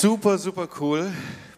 [0.00, 1.12] Super, super cool.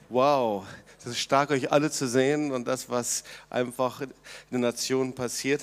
[0.09, 0.65] Wow.
[0.99, 4.09] Es ist stark, euch alle zu sehen und das, was einfach in
[4.51, 5.63] den Nationen passiert.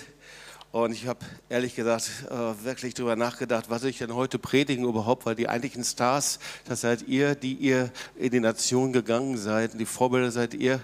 [0.72, 5.26] Und ich habe ehrlich gesagt äh, wirklich darüber nachgedacht, was ich denn heute predigen überhaupt,
[5.26, 9.88] weil die eigentlichen Stars, das seid ihr, die ihr in die Nation gegangen seid, die
[9.88, 10.80] Vorbilder seid ihr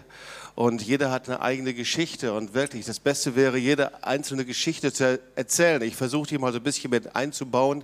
[0.56, 5.20] und jeder hat eine eigene Geschichte und wirklich das Beste wäre, jede einzelne Geschichte zu
[5.36, 5.82] erzählen.
[5.82, 7.84] Ich versuche die mal so ein bisschen mit einzubauen,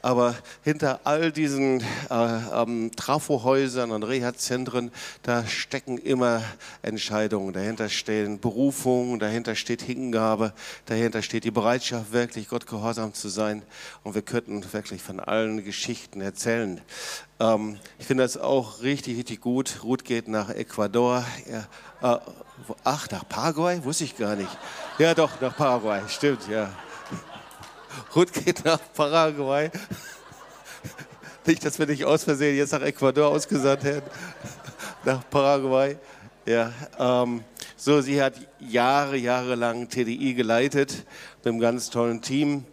[0.00, 6.42] aber hinter all diesen äh, ähm, Trafohäusern und Reha-Zentren, da stecken immer
[6.80, 10.54] Entscheidungen, dahinter stehen Berufungen, dahinter steht Hingabe,
[10.86, 13.62] dahinter steht die Bereitschaft, wirklich Gott gehorsam zu sein
[14.04, 16.80] und wir könnten wirklich von allen Geschichten erzählen.
[17.38, 19.82] Ähm, ich finde das auch richtig, richtig gut.
[19.82, 21.24] Ruth geht nach Ecuador.
[21.50, 22.20] Ja, äh,
[22.84, 23.84] ach, nach Paraguay?
[23.84, 24.50] Wusste ich gar nicht.
[24.98, 26.00] Ja, doch, nach Paraguay.
[26.08, 26.70] Stimmt, ja.
[28.14, 29.70] Ruth geht nach Paraguay.
[31.46, 34.10] Nicht, dass wir nicht aus Versehen jetzt nach Ecuador ausgesandt hätten.
[35.04, 35.96] Nach Paraguay.
[36.44, 37.44] Ja, ähm,
[37.76, 41.06] so, sie hat Jahre, Jahre lang TDI geleitet
[41.38, 42.64] mit einem ganz tollen Team.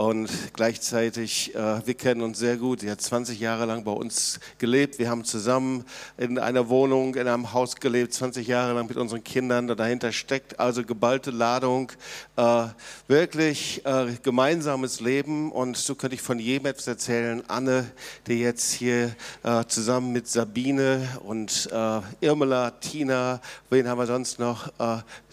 [0.00, 2.80] Und gleichzeitig, äh, wir kennen uns sehr gut.
[2.80, 4.98] Sie hat 20 Jahre lang bei uns gelebt.
[4.98, 5.84] Wir haben zusammen
[6.16, 9.66] in einer Wohnung, in einem Haus gelebt, 20 Jahre lang mit unseren Kindern.
[9.66, 11.92] Dahinter steckt also geballte Ladung,
[12.36, 12.68] äh,
[13.08, 15.52] wirklich äh, gemeinsames Leben.
[15.52, 17.42] Und so könnte ich von jedem etwas erzählen.
[17.48, 17.84] Anne,
[18.26, 24.38] die jetzt hier äh, zusammen mit Sabine und äh, Irmela, Tina, wen haben wir sonst
[24.38, 24.72] noch?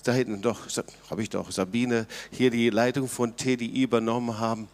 [0.08, 0.60] Da hinten doch,
[1.10, 4.70] habe ich doch, Sabine, hier die Leitung von TDI übernommen haben.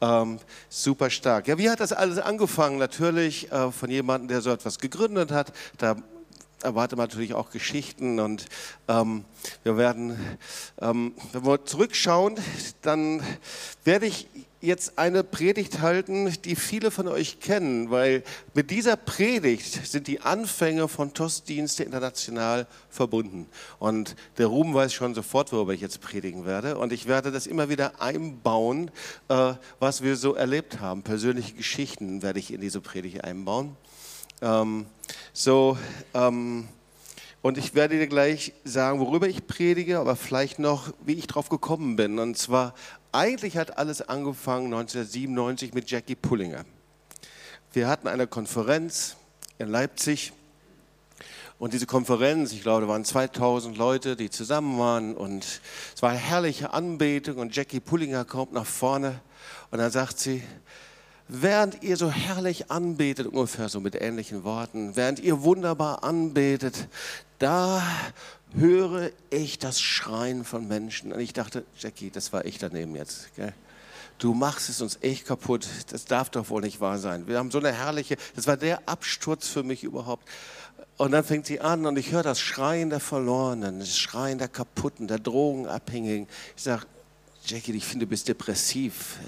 [0.00, 1.48] Ähm, super stark.
[1.48, 2.78] Ja, wie hat das alles angefangen?
[2.78, 5.52] Natürlich äh, von jemandem, der so etwas gegründet hat.
[5.78, 5.96] Da
[6.62, 8.44] erwartet man natürlich auch Geschichten und
[8.86, 9.24] ähm,
[9.64, 10.38] wir werden,
[10.80, 12.36] ähm, wenn wir zurückschauen,
[12.82, 13.24] dann
[13.82, 14.28] werde ich
[14.66, 18.22] jetzt eine Predigt halten, die viele von euch kennen, weil
[18.54, 23.46] mit dieser Predigt sind die Anfänge von TOS-Dienste international verbunden.
[23.78, 26.78] Und der Ruben weiß schon sofort, worüber ich jetzt predigen werde.
[26.78, 28.90] Und ich werde das immer wieder einbauen,
[29.28, 31.02] äh, was wir so erlebt haben.
[31.02, 33.76] Persönliche Geschichten werde ich in diese Predigt einbauen.
[34.42, 34.86] Ähm,
[35.32, 35.78] so,
[36.12, 36.68] ähm,
[37.46, 41.48] und ich werde dir gleich sagen, worüber ich predige, aber vielleicht noch, wie ich drauf
[41.48, 42.18] gekommen bin.
[42.18, 42.74] Und zwar
[43.16, 46.66] eigentlich hat alles angefangen 1997 mit Jackie Pullinger.
[47.72, 49.16] Wir hatten eine Konferenz
[49.58, 50.32] in Leipzig.
[51.58, 55.16] Und diese Konferenz, ich glaube, da waren 2000 Leute, die zusammen waren.
[55.16, 55.62] Und
[55.94, 57.38] es war eine herrliche Anbetung.
[57.38, 59.20] Und Jackie Pullinger kommt nach vorne.
[59.70, 60.42] Und dann sagt sie,
[61.26, 66.88] während ihr so herrlich anbetet, ungefähr so mit ähnlichen Worten, während ihr wunderbar anbetet,
[67.38, 67.82] da
[68.54, 71.12] höre ich das Schreien von Menschen.
[71.12, 73.34] Und ich dachte, Jackie, das war ich daneben jetzt.
[73.36, 73.52] Gell?
[74.18, 75.68] Du machst es uns echt kaputt.
[75.90, 77.26] Das darf doch wohl nicht wahr sein.
[77.26, 80.26] Wir haben so eine herrliche, das war der Absturz für mich überhaupt.
[80.96, 84.48] Und dann fängt sie an und ich höre das Schreien der Verlorenen, das Schreien der
[84.48, 86.26] Kaputten, der Drogenabhängigen.
[86.56, 86.86] Ich sage,
[87.44, 89.18] Jackie, ich finde, du bist depressiv.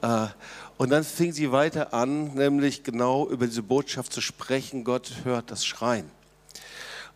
[0.00, 0.26] Ja?
[0.26, 0.28] Äh,
[0.76, 5.50] und dann fing sie weiter an, nämlich genau über diese Botschaft zu sprechen, Gott hört
[5.50, 6.08] das Schreien.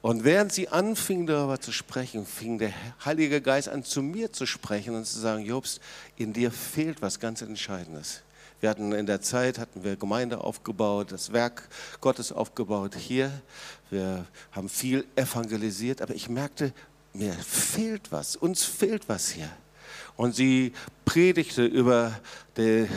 [0.00, 2.72] Und während sie anfing darüber zu sprechen, fing der
[3.04, 5.80] Heilige Geist an zu mir zu sprechen und zu sagen, Jobst,
[6.16, 8.22] in dir fehlt was ganz Entscheidendes.
[8.60, 11.68] Wir hatten in der Zeit, hatten wir Gemeinde aufgebaut, das Werk
[12.00, 13.30] Gottes aufgebaut hier.
[13.90, 16.72] Wir haben viel evangelisiert, aber ich merkte,
[17.12, 19.50] mir fehlt was, uns fehlt was hier.
[20.18, 20.72] Und sie
[21.04, 22.12] predigte über
[22.56, 22.88] die,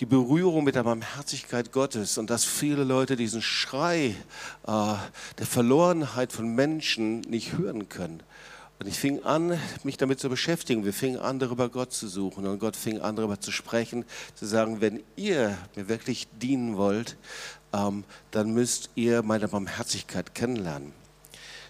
[0.00, 4.16] die, Berührung mit der Barmherzigkeit Gottes und dass viele Leute diesen Schrei
[4.66, 4.94] äh,
[5.38, 8.22] der Verlorenheit von Menschen nicht hören können.
[8.78, 10.86] Und ich fing an, mich damit zu beschäftigen.
[10.86, 12.46] Wir fingen an, darüber Gott zu suchen.
[12.46, 17.18] Und Gott fing an, darüber zu sprechen, zu sagen, wenn ihr mir wirklich dienen wollt,
[17.74, 20.94] ähm, dann müsst ihr meine Barmherzigkeit kennenlernen.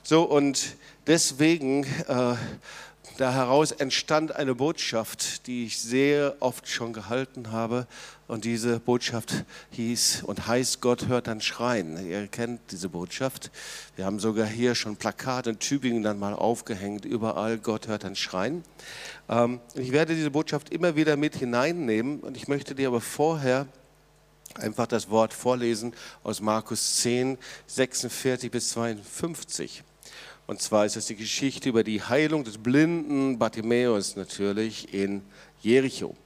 [0.04, 0.76] So, und
[1.08, 2.36] deswegen äh,
[3.20, 7.86] da heraus entstand eine Botschaft, die ich sehr oft schon gehalten habe.
[8.26, 12.08] Und diese Botschaft hieß und heißt, Gott hört dann schreien.
[12.08, 13.50] Ihr kennt diese Botschaft.
[13.94, 18.16] Wir haben sogar hier schon Plakate in Tübingen dann mal aufgehängt, überall, Gott hört dann
[18.16, 18.64] schreien.
[19.28, 23.66] Ähm, ich werde diese Botschaft immer wieder mit hineinnehmen und ich möchte dir aber vorher
[24.54, 25.92] einfach das Wort vorlesen
[26.22, 29.84] aus Markus 10, 46 bis 52.
[30.50, 35.22] Und zwar ist es die Geschichte über die Heilung des blinden Bartimäus natürlich in
[35.62, 36.16] Jericho.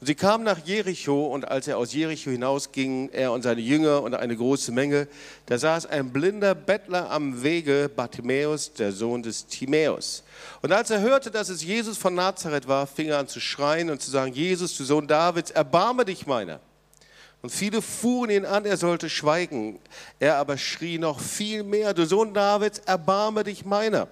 [0.00, 4.02] Und sie kamen nach Jericho und als er aus Jericho hinausging, er und seine Jünger
[4.02, 5.06] und eine große Menge,
[5.44, 10.22] da saß ein blinder Bettler am Wege, Bartimäus, der Sohn des Timäus.
[10.62, 13.90] Und als er hörte, dass es Jesus von Nazareth war, fing er an zu schreien
[13.90, 16.58] und zu sagen, Jesus, du Sohn Davids, erbarme dich meiner.
[17.40, 19.78] Und viele fuhren ihn an, er sollte schweigen.
[20.18, 24.08] Er aber schrie noch viel mehr, du Sohn Davids, erbarme dich meiner.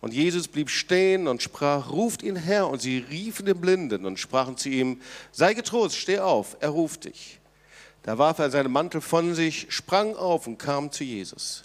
[0.00, 2.68] Und Jesus blieb stehen und sprach, ruft ihn her.
[2.68, 5.00] Und sie riefen den Blinden und sprachen zu ihm,
[5.32, 7.40] sei getrost, steh auf, er ruft dich.
[8.02, 11.64] Da warf er seinen Mantel von sich, sprang auf und kam zu Jesus.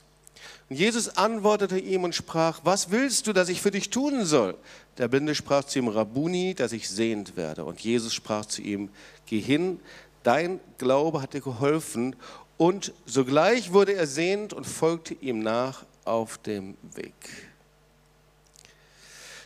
[0.70, 4.56] Und Jesus antwortete ihm und sprach, was willst du, dass ich für dich tun soll?
[5.00, 7.66] Der Blinde sprach zu ihm, Rabuni, dass ich sehend werde.
[7.66, 8.90] Und Jesus sprach zu ihm,
[9.26, 9.80] geh hin,
[10.24, 12.16] dein Glaube hat dir geholfen.
[12.58, 17.14] Und sogleich wurde er sehend und folgte ihm nach auf dem Weg.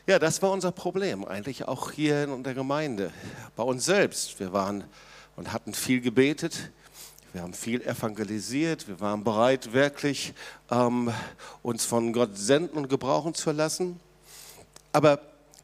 [0.06, 3.14] Ja, das war unser Problem, eigentlich auch hier in der Gemeinde,
[3.56, 4.38] bei uns selbst.
[4.40, 4.84] Wir waren
[5.38, 6.72] und hatten viel gebetet,
[7.32, 10.34] wir haben viel evangelisiert, wir waren bereit, wirklich
[10.70, 11.12] ähm,
[11.62, 14.00] uns von Gott senden und gebrauchen zu lassen.
[14.92, 15.20] Aber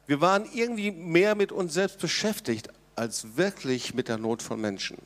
[0.08, 4.98] wir waren irgendwie mehr mit uns selbst beschäftigt, als wirklich mit der Not von Menschen.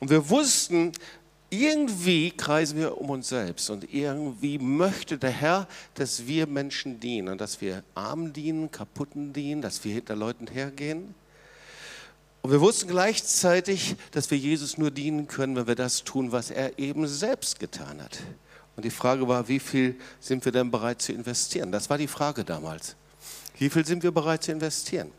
[0.00, 0.92] Und wir wussten,
[1.50, 7.28] irgendwie kreisen wir um uns selbst und irgendwie möchte der Herr, dass wir Menschen dienen
[7.28, 11.14] und dass wir Armen dienen, Kaputten dienen, dass wir hinter Leuten hergehen.
[12.40, 16.50] Und wir wussten gleichzeitig, dass wir Jesus nur dienen können, wenn wir das tun, was
[16.50, 18.18] er eben selbst getan hat.
[18.76, 21.70] Und die Frage war, wie viel sind wir denn bereit zu investieren?
[21.70, 22.96] Das war die Frage damals.
[23.58, 25.10] Wie viel sind wir bereit zu investieren?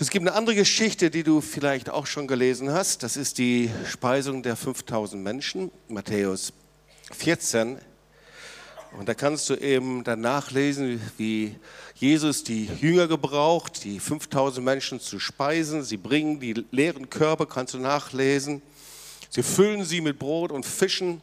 [0.00, 3.02] Es gibt eine andere Geschichte, die du vielleicht auch schon gelesen hast.
[3.02, 6.54] Das ist die Speisung der 5000 Menschen, Matthäus
[7.12, 7.78] 14.
[8.98, 11.56] Und da kannst du eben dann nachlesen, wie
[11.94, 15.82] Jesus die Jünger gebraucht, die 5000 Menschen zu speisen.
[15.82, 18.62] Sie bringen die leeren Körper, kannst du nachlesen.
[19.28, 21.20] Sie füllen sie mit Brot und Fischen.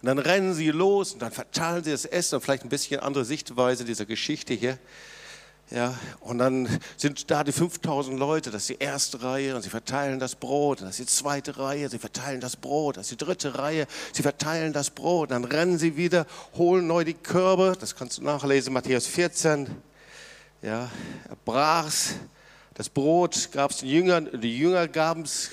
[0.00, 2.36] Und dann rennen sie los und dann verteilen sie das Essen.
[2.36, 4.78] Und vielleicht ein bisschen andere Sichtweise dieser Geschichte hier.
[5.70, 6.66] Ja, und dann
[6.96, 10.80] sind da die 5000 Leute, das ist die erste Reihe und sie verteilen das Brot,
[10.80, 14.22] das ist die zweite Reihe, sie verteilen das Brot, das ist die dritte Reihe, sie
[14.22, 16.26] verteilen das Brot, dann rennen sie wieder,
[16.56, 19.68] holen neu die Körbe, das kannst du nachlesen, Matthäus 14.
[20.62, 20.90] Ja,
[21.28, 22.14] er brach's,
[22.72, 25.50] das Brot gab es den Jüngern, die Jünger gaben es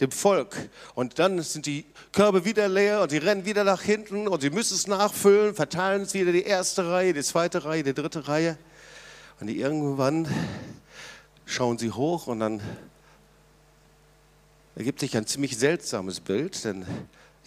[0.00, 0.56] dem Volk.
[0.94, 4.50] Und dann sind die Körbe wieder leer und sie rennen wieder nach hinten und sie
[4.50, 8.56] müssen es nachfüllen, verteilen es wieder die erste Reihe, die zweite Reihe, die dritte Reihe.
[9.40, 10.28] Und irgendwann
[11.44, 12.60] schauen sie hoch und dann
[14.76, 16.86] ergibt sich ein ziemlich seltsames Bild, denn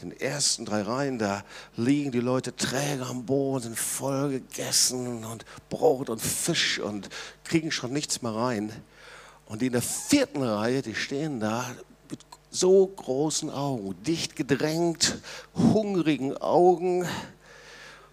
[0.01, 1.44] in den ersten drei Reihen, da
[1.75, 7.10] liegen die Leute träge am Boden, sind voll gegessen und Brot und Fisch und
[7.44, 8.72] kriegen schon nichts mehr rein.
[9.48, 11.66] Und die in der vierten Reihe, die stehen da
[12.12, 12.19] mit
[12.51, 15.19] so großen Augen, dicht gedrängt,
[15.56, 17.07] hungrigen Augen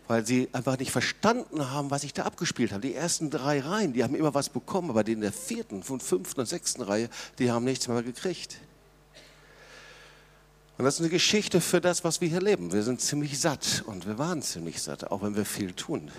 [0.06, 2.82] weil sie einfach nicht verstanden haben, was ich da abgespielt habe.
[2.82, 6.40] Die ersten drei Reihen, die haben immer was bekommen, aber die in der vierten, fünften
[6.40, 7.08] und sechsten Reihe,
[7.38, 8.58] die haben nichts mehr gekriegt.
[10.76, 12.72] Und das ist eine Geschichte für das, was wir hier leben.
[12.72, 16.10] Wir sind ziemlich satt und wir waren ziemlich satt, auch wenn wir viel tun.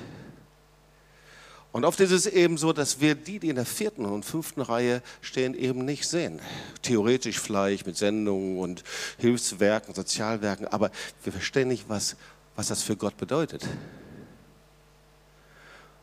[1.74, 4.62] Und oft ist es eben so, dass wir die, die in der vierten und fünften
[4.62, 6.40] Reihe stehen, eben nicht sehen.
[6.82, 8.86] Theoretisch vielleicht mit Sendungen und
[9.18, 10.90] Hilfswerken, Sozialwerken, aber
[11.26, 12.16] wir verstehen nicht, was
[12.56, 13.68] was das für Gott bedeutet.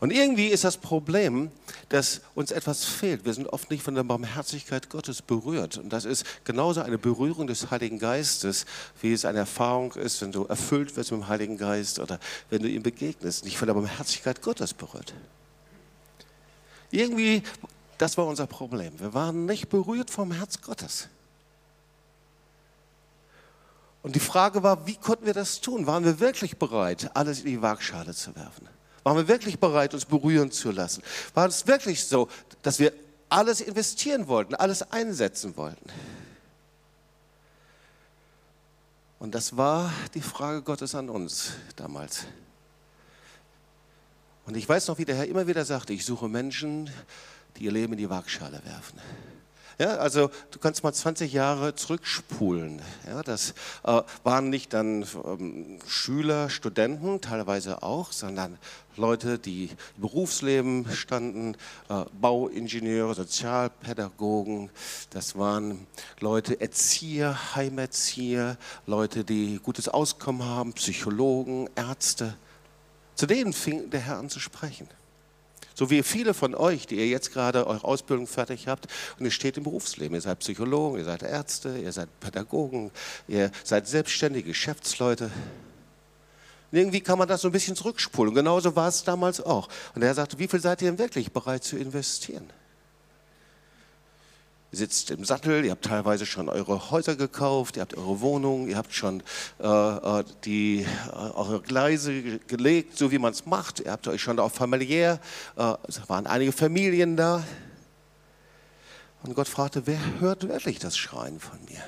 [0.03, 1.53] Und irgendwie ist das Problem,
[1.89, 3.25] dass uns etwas fehlt.
[3.25, 5.79] Wir sind oft nicht von der Barmherzigkeit Gottes berührt.
[5.79, 8.67] Und das ist genauso eine Berührung des Heiligen Geistes,
[9.01, 12.19] wie es eine Erfahrung ist, wenn du erfüllt wirst mit dem Heiligen Geist oder
[12.51, 15.15] wenn du ihm begegnest, nicht von der Barmherzigkeit Gottes berührt.
[16.91, 17.45] Irgendwie,
[17.97, 18.99] das war unser Problem.
[18.99, 21.07] Wir waren nicht berührt vom Herz Gottes.
[24.03, 25.87] Und die Frage war, wie konnten wir das tun?
[25.87, 28.69] Waren wir wirklich bereit, alles in die Waagschale zu werfen?
[29.05, 31.03] Waren wir wirklich bereit, uns berühren zu lassen?
[31.35, 32.29] War es wirklich so,
[32.63, 32.93] dass wir
[33.29, 35.89] alles investieren wollten, alles einsetzen wollten?
[39.19, 42.25] Und das war die Frage Gottes an uns damals.
[44.47, 46.91] Und ich weiß noch, wie der Herr immer wieder sagte, ich suche Menschen,
[47.57, 48.99] die ihr Leben in die Waagschale werfen.
[49.83, 52.81] Ja, also du kannst mal 20 Jahre zurückspulen.
[53.05, 58.59] Ja, das äh, waren nicht dann ähm, Schüler, Studenten, teilweise auch, sondern
[58.97, 61.57] Leute, die im Berufsleben standen,
[61.89, 64.71] äh, Bauingenieure, Sozialpädagogen,
[65.11, 65.85] das waren
[66.21, 72.37] Leute, Erzieher, Heimerzieher, Leute, die gutes Auskommen haben, Psychologen, Ärzte.
[73.17, 74.87] Zu denen fing der Herr an zu sprechen.
[75.75, 78.87] So wie viele von euch, die ihr jetzt gerade eure Ausbildung fertig habt
[79.19, 80.15] und ihr steht im Berufsleben.
[80.15, 82.91] Ihr seid Psychologen, ihr seid Ärzte, ihr seid Pädagogen,
[83.29, 85.31] ihr seid selbstständige Geschäftsleute.
[86.71, 88.35] Und irgendwie kann man das so ein bisschen zurückspulen.
[88.35, 89.69] genauso war es damals auch.
[89.95, 92.51] Und er sagte, wie viel seid ihr denn wirklich bereit zu investieren?
[94.73, 98.79] Sitzt im Sattel, ihr habt teilweise schon eure Häuser gekauft, ihr habt eure Wohnungen, ihr
[98.79, 99.23] habt schon
[99.61, 103.81] äh, äh die, äh, eure Gleise gelegt, so wie man es macht.
[103.81, 105.21] Ihr habt euch schon auch familiär,
[105.57, 107.45] äh, es waren einige Familien da.
[109.23, 111.83] Und Gott fragte, wer hört wirklich das Schreien von mir?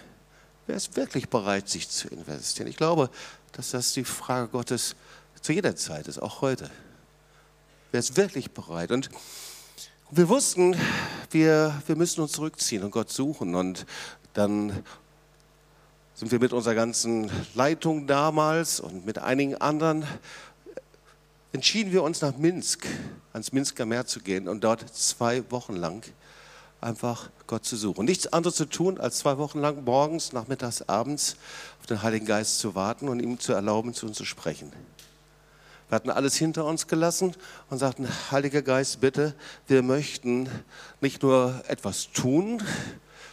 [0.66, 2.68] Wer ist wirklich bereit, sich zu investieren?
[2.68, 3.10] Ich glaube,
[3.52, 4.94] dass das die Frage Gottes
[5.40, 6.70] zu jeder Zeit ist, auch heute.
[7.92, 8.90] Wer ist wirklich bereit?
[8.92, 9.10] Und
[10.16, 10.76] wir wussten,
[11.32, 13.56] wir, wir müssen uns zurückziehen und Gott suchen.
[13.56, 13.84] Und
[14.32, 14.84] dann
[16.14, 20.04] sind wir mit unserer ganzen Leitung damals und mit einigen anderen
[21.52, 22.86] entschieden wir uns nach Minsk,
[23.32, 26.04] ans Minsker Meer zu gehen und dort zwei Wochen lang
[26.80, 28.04] einfach Gott zu suchen.
[28.04, 31.36] Nichts anderes zu tun, als zwei Wochen lang morgens, nachmittags, abends
[31.80, 34.72] auf den Heiligen Geist zu warten und ihm zu erlauben, zu uns zu sprechen.
[35.88, 37.34] Wir hatten alles hinter uns gelassen
[37.70, 39.34] und sagten, Heiliger Geist, bitte,
[39.66, 40.48] wir möchten
[41.00, 42.62] nicht nur etwas tun,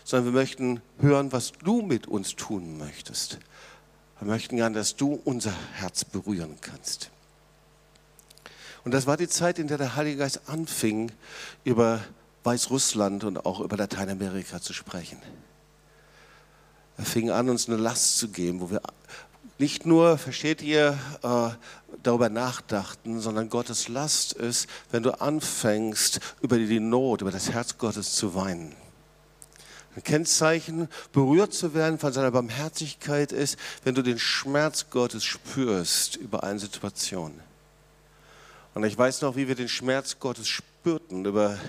[0.03, 3.39] sondern wir möchten hören, was du mit uns tun möchtest.
[4.19, 7.09] Wir möchten gern, dass du unser Herz berühren kannst.
[8.83, 11.11] Und das war die Zeit, in der der Heilige Geist anfing,
[11.63, 12.01] über
[12.43, 15.21] Weißrussland und auch über Lateinamerika zu sprechen.
[16.97, 18.81] Er fing an, uns eine Last zu geben, wo wir
[19.61, 21.49] nicht nur, versteht ihr, äh,
[22.03, 27.77] darüber nachdachten, sondern Gottes Last ist, wenn du anfängst, über die Not, über das Herz
[27.77, 28.75] Gottes zu weinen.
[29.95, 36.15] Ein Kennzeichen, berührt zu werden von seiner Barmherzigkeit ist, wenn du den Schmerz Gottes spürst
[36.15, 37.39] über eine Situation.
[38.73, 41.59] Und ich weiß noch, wie wir den Schmerz Gottes spürten über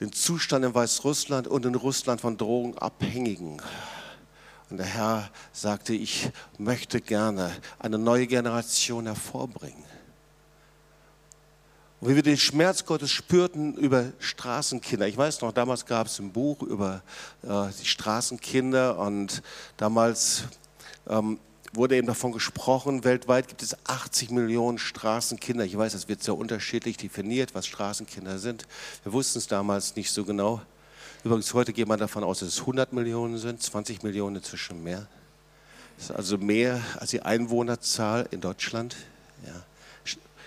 [0.00, 3.62] den Zustand in Weißrussland und in Russland von Drogenabhängigen.
[4.74, 9.84] Und der Herr sagte, ich möchte gerne eine neue Generation hervorbringen.
[12.00, 15.06] Und wie wir den Schmerz Gottes spürten über Straßenkinder.
[15.06, 17.02] Ich weiß noch, damals gab es ein Buch über
[17.44, 19.44] äh, die Straßenkinder und
[19.76, 20.42] damals
[21.06, 21.38] ähm,
[21.72, 25.64] wurde eben davon gesprochen, weltweit gibt es 80 Millionen Straßenkinder.
[25.64, 28.66] Ich weiß, das wird sehr unterschiedlich definiert, was Straßenkinder sind.
[29.04, 30.62] Wir wussten es damals nicht so genau.
[31.24, 35.06] Übrigens, heute geht man davon aus, dass es 100 Millionen sind, 20 Millionen inzwischen mehr.
[35.96, 38.94] Das ist also mehr als die Einwohnerzahl in Deutschland.
[39.46, 39.62] Ja.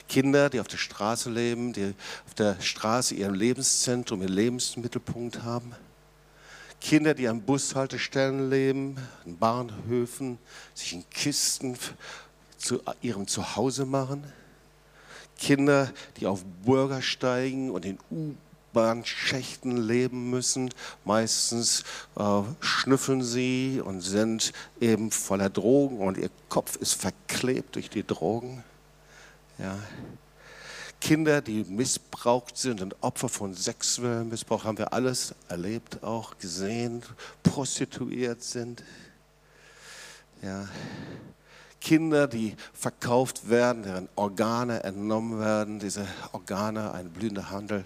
[0.08, 1.96] Kinder, die auf der Straße leben, die
[2.28, 5.74] auf der Straße ihren Lebenszentrum, ihren Lebensmittelpunkt haben.
[6.80, 10.38] Kinder, die an Bushaltestellen leben, an Bahnhöfen,
[10.76, 11.76] sich in Kisten
[12.58, 14.24] zu ihrem Zuhause machen.
[15.40, 17.98] Kinder, die auf Bürgersteigen und in
[18.72, 20.70] U-Bahn-Schächten leben müssen.
[21.06, 21.84] Meistens
[22.18, 28.06] äh, schnüffeln sie und sind eben voller Drogen und ihr Kopf ist verklebt durch die
[28.06, 28.64] Drogen.
[29.58, 29.78] Ja.
[31.00, 37.04] Kinder, die missbraucht sind und Opfer von sexuellem Missbrauch, haben wir alles erlebt, auch gesehen,
[37.44, 38.84] prostituiert sind.
[40.42, 40.68] Ja.
[41.80, 47.86] Kinder, die verkauft werden, deren Organe entnommen werden, diese Organe, ein blühender Handel,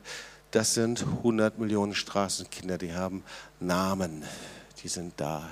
[0.51, 3.23] das sind 100 Millionen Straßenkinder, die haben
[3.59, 4.23] Namen,
[4.83, 5.49] die sind da.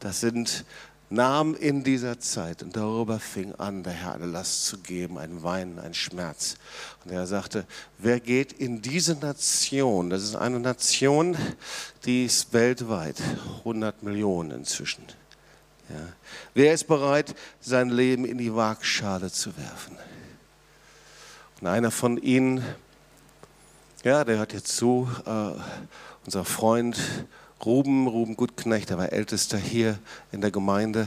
[0.00, 0.64] Das sind
[1.12, 5.42] nahm in dieser Zeit, und darüber fing an, der Herr eine Last zu geben, ein
[5.42, 6.56] Weinen, ein Schmerz.
[7.04, 7.66] Und er sagte,
[7.98, 11.36] wer geht in diese Nation, das ist eine Nation,
[12.04, 13.20] die ist weltweit,
[13.58, 15.04] 100 Millionen inzwischen.
[15.90, 16.08] Ja.
[16.54, 19.98] Wer ist bereit, sein Leben in die Waagschale zu werfen?
[21.60, 22.64] Und einer von ihnen,
[24.04, 25.52] ja, der hört jetzt zu, äh,
[26.24, 26.98] unser Freund
[27.64, 29.98] Ruben, Ruben Gutknecht, der war Ältester hier
[30.32, 31.06] in der Gemeinde.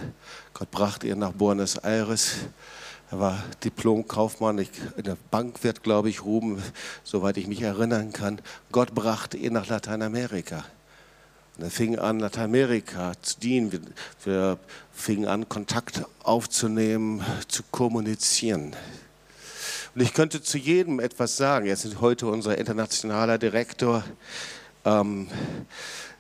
[0.53, 2.35] Gott brachte ihn nach Buenos Aires.
[3.11, 6.63] Er war Diplom-Kaufmann, in der Bankwirt, glaube ich, Ruben,
[7.03, 8.39] soweit ich mich erinnern kann.
[8.71, 10.63] Gott brachte ihn nach Lateinamerika.
[11.57, 13.93] Und er fing an, Lateinamerika zu dienen.
[14.23, 14.57] Wir
[14.93, 18.75] fingen an, Kontakt aufzunehmen, zu kommunizieren.
[19.95, 21.65] Und ich könnte zu jedem etwas sagen.
[21.65, 24.03] Jetzt ist heute unser internationaler Direktor.
[24.83, 25.29] Ähm,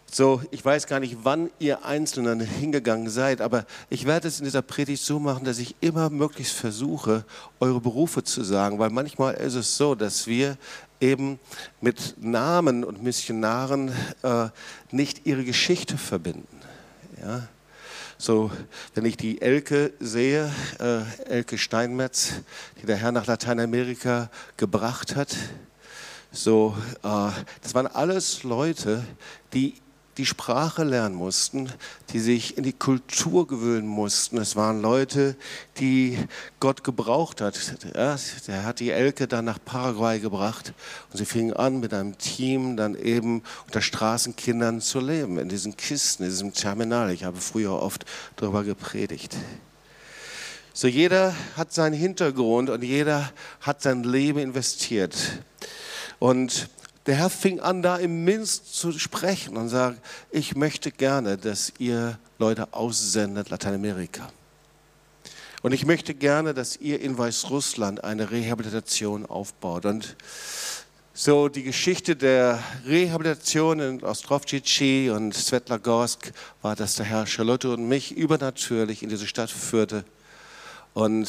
[0.09, 4.45] so, ich weiß gar nicht, wann ihr Einzelnen hingegangen seid, aber ich werde es in
[4.45, 7.25] dieser Predigt so machen, dass ich immer möglichst versuche,
[7.59, 10.57] eure Berufe zu sagen, weil manchmal ist es so, dass wir
[11.01, 11.37] eben
[11.81, 13.91] mit Namen und Missionaren
[14.23, 14.47] äh,
[14.89, 16.61] nicht ihre Geschichte verbinden.
[17.21, 17.49] Ja?
[18.17, 18.49] So,
[18.93, 22.35] wenn ich die Elke sehe, äh, Elke Steinmetz,
[22.81, 25.35] die der Herr nach Lateinamerika gebracht hat,
[26.31, 27.29] so, äh,
[27.61, 29.03] das waren alles Leute,
[29.53, 29.75] die
[30.17, 31.69] die Sprache lernen mussten,
[32.13, 34.37] die sich in die Kultur gewöhnen mussten.
[34.37, 35.35] Es waren Leute,
[35.79, 36.17] die
[36.59, 37.59] Gott gebraucht hat.
[37.95, 38.17] Ja,
[38.47, 40.73] der hat die Elke dann nach Paraguay gebracht
[41.11, 45.75] und sie fingen an, mit einem Team dann eben unter Straßenkindern zu leben, in diesen
[45.75, 47.11] Kisten, in diesem Terminal.
[47.11, 48.05] Ich habe früher oft
[48.37, 49.35] darüber gepredigt.
[50.73, 53.31] So jeder hat seinen Hintergrund und jeder
[53.61, 55.15] hat sein Leben investiert.
[56.19, 56.69] Und
[57.05, 61.73] der Herr fing an, da im Minsk zu sprechen und sagt, ich möchte gerne, dass
[61.77, 64.31] ihr Leute aussendet, Lateinamerika.
[65.61, 69.85] Und ich möchte gerne, dass ihr in Weißrussland eine Rehabilitation aufbaut.
[69.85, 70.15] Und
[71.13, 76.31] so die Geschichte der Rehabilitation in Ostrovcici und Svetlagorsk
[76.61, 80.05] war, dass der Herr Charlotte und mich übernatürlich in diese Stadt führte
[80.95, 81.27] und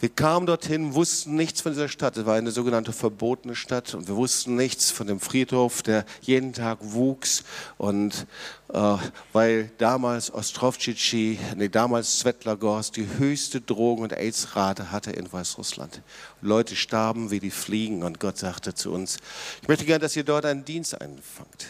[0.00, 2.16] wir kamen dorthin, wussten nichts von dieser Stadt.
[2.16, 6.52] Es war eine sogenannte verbotene Stadt und wir wussten nichts von dem Friedhof, der jeden
[6.52, 7.44] Tag wuchs.
[7.78, 8.26] Und
[8.72, 8.96] äh,
[9.32, 16.02] weil damals Ostrovcici, nee, damals Svetlagorsk die höchste Drogen- und AIDS-Rate hatte in Weißrussland.
[16.42, 19.18] Leute starben wie die Fliegen und Gott sagte zu uns,
[19.62, 21.66] ich möchte gerne, dass ihr dort einen Dienst einfangt.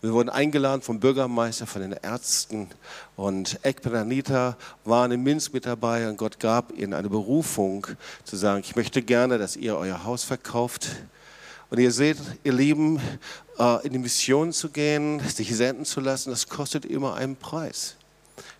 [0.00, 2.68] Wir wurden eingeladen vom Bürgermeister, von den Ärzten
[3.16, 7.84] und Ekber Anita waren in Minsk mit dabei und Gott gab ihnen eine Berufung
[8.22, 10.90] zu sagen, ich möchte gerne, dass ihr euer Haus verkauft.
[11.70, 13.00] Und ihr seht, ihr Lieben,
[13.58, 17.97] äh, in die Mission zu gehen, sich senden zu lassen, das kostet immer einen Preis.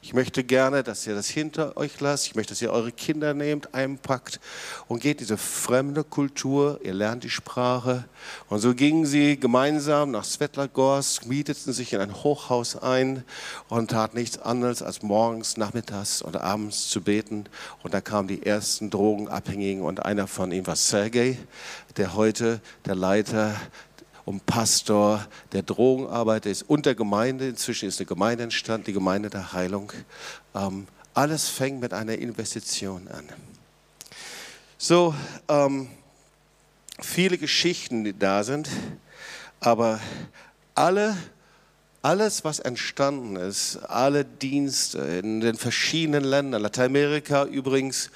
[0.01, 2.27] Ich möchte gerne, dass ihr das hinter euch lasst.
[2.27, 4.39] Ich möchte, dass ihr eure Kinder nehmt, einpackt
[4.87, 6.79] und geht diese fremde Kultur.
[6.85, 8.05] Ihr lernt die Sprache.
[8.49, 13.25] Und so gingen sie gemeinsam nach Svetlagorsk, mieteten sich in ein Hochhaus ein
[13.69, 17.47] und taten nichts anderes als morgens, nachmittags und abends zu beten.
[17.83, 21.39] Und da kamen die ersten Drogenabhängigen und einer von ihnen war Sergei,
[21.97, 23.57] der heute der Leiter
[24.29, 27.49] um Pastor der Drogenarbeit ist und der Gemeinde.
[27.49, 29.91] Inzwischen ist eine Gemeinde entstanden, die Gemeinde der Heilung.
[30.55, 33.25] Ähm, alles fängt mit einer Investition an.
[34.77, 35.15] So,
[35.49, 35.89] ähm,
[37.01, 38.69] viele Geschichten, die da sind,
[39.61, 39.99] aber
[40.75, 41.17] alle
[42.03, 48.11] alles, was entstanden ist, alle Dienste in den verschiedenen Ländern, Lateinamerika übrigens,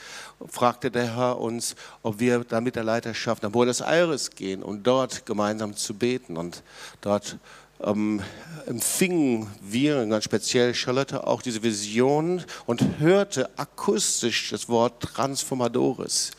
[0.48, 4.82] fragte der Herr uns, ob wir da mit der Leiterschaft nach Buenos Aires gehen, um
[4.82, 6.36] dort gemeinsam zu beten.
[6.36, 6.62] Und
[7.00, 7.38] dort
[7.80, 8.22] ähm,
[8.66, 16.30] empfingen wir, ganz speziell Charlotte, auch diese Vision und hörte akustisch das Wort Transformadores.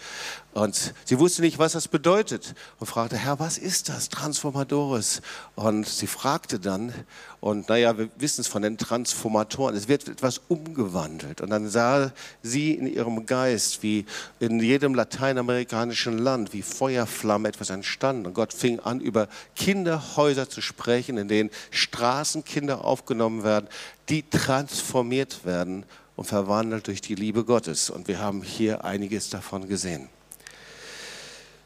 [0.54, 5.24] Und sie wusste nicht, was das bedeutet und fragte, Herr, was ist das, Transformadores?
[5.56, 6.94] Und sie fragte dann,
[7.40, 11.42] und naja, wir wissen es von den Transformatoren, es wird etwas umgewandelt.
[11.42, 12.12] Und dann sah
[12.44, 14.06] sie in ihrem Geist, wie
[14.40, 18.28] in jedem lateinamerikanischen Land, wie Feuerflamme etwas entstanden.
[18.28, 23.68] Und Gott fing an, über Kinderhäuser zu sprechen, in denen Straßenkinder aufgenommen werden,
[24.08, 25.84] die transformiert werden
[26.16, 27.90] und verwandelt durch die Liebe Gottes.
[27.90, 30.10] Und wir haben hier einiges davon gesehen.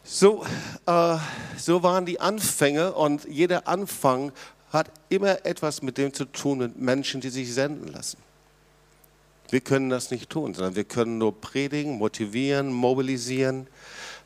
[0.09, 0.45] So,
[0.85, 1.17] äh,
[1.57, 4.31] so waren die Anfänge und jeder Anfang
[4.71, 8.17] hat immer etwas mit dem zu tun, mit Menschen, die sich senden lassen.
[9.49, 13.67] Wir können das nicht tun, sondern wir können nur predigen, motivieren, mobilisieren.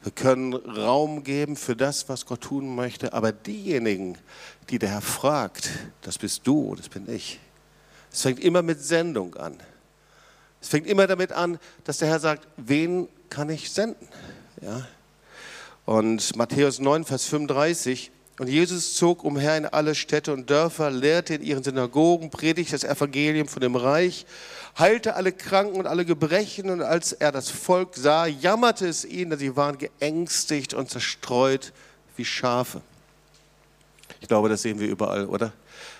[0.03, 3.13] Wir können Raum geben für das, was Gott tun möchte.
[3.13, 4.19] Aber diejenigen,
[4.69, 5.69] die der Herr fragt,
[6.03, 7.39] das bist du, das bin ich.
[8.11, 9.57] Es fängt immer mit Sendung an.
[10.61, 14.07] Es fängt immer damit an, dass der Herr sagt, wen kann ich senden?
[14.61, 14.85] Ja?
[15.85, 21.35] Und Matthäus 9, Vers 35, und Jesus zog umher in alle Städte und Dörfer, lehrte
[21.35, 24.25] in ihren Synagogen, predigte das Evangelium von dem Reich,
[24.79, 26.69] heilte alle Kranken und alle Gebrechen.
[26.69, 31.73] Und als er das Volk sah, jammerte es ihn, dass sie waren geängstigt und zerstreut
[32.15, 32.81] wie Schafe.
[34.21, 35.53] Ich glaube, das sehen wir überall, oder?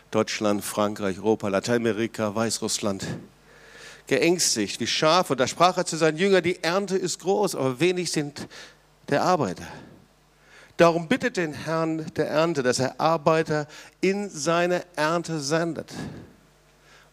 [0.10, 3.06] Deutschland, Frankreich, Europa, Lateinamerika, Weißrussland.
[4.08, 5.34] Geängstigt wie Schafe.
[5.34, 8.48] Und da sprach er zu seinen Jüngern, die Ernte ist groß, aber wenig sind
[9.12, 9.68] der Arbeiter.
[10.78, 13.68] Darum bittet den Herrn der Ernte, dass er Arbeiter
[14.00, 15.94] in seine Ernte sendet.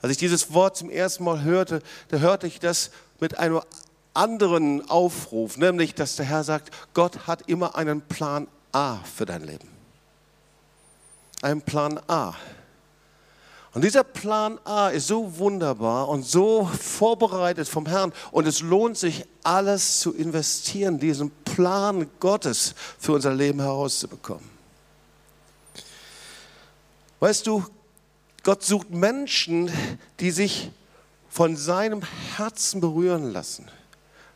[0.01, 3.61] Als ich dieses Wort zum ersten Mal hörte, da hörte ich das mit einem
[4.15, 9.43] anderen Aufruf, nämlich dass der Herr sagt, Gott hat immer einen Plan A für dein
[9.43, 9.69] Leben.
[11.43, 12.35] Einen Plan A.
[13.75, 18.13] Und dieser Plan A ist so wunderbar und so vorbereitet vom Herrn.
[18.31, 24.49] Und es lohnt sich, alles zu investieren, diesen Plan Gottes für unser Leben herauszubekommen.
[27.19, 27.67] Weißt du,
[28.45, 29.69] Gott sucht Menschen,
[30.21, 30.71] die sich
[31.29, 32.03] von seinem
[32.37, 33.69] Herzen berühren lassen.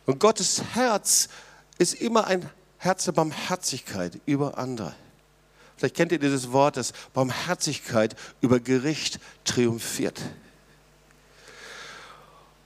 [0.05, 1.29] Und Gottes Herz
[1.77, 4.93] ist immer ein Herz der Barmherzigkeit über andere.
[5.77, 10.19] Vielleicht kennt ihr dieses Wort, dass Barmherzigkeit über Gericht triumphiert.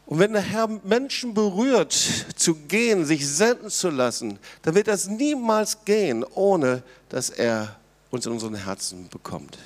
[0.08, 1.91] Und wenn der Herr Menschen berührt,
[2.38, 7.76] zu gehen, sich senden zu lassen, dann wird das niemals gehen, ohne dass er
[8.10, 9.58] uns in unseren Herzen bekommt.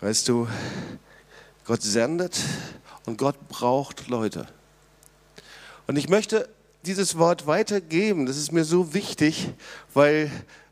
[0.00, 0.48] Weißt du,
[1.66, 2.40] Gott sendet
[3.04, 4.46] und Gott braucht Leute.
[5.86, 6.48] Und ich möchte
[6.86, 9.50] dieses Wort weitergeben, das ist mir so wichtig,
[9.92, 10.30] weil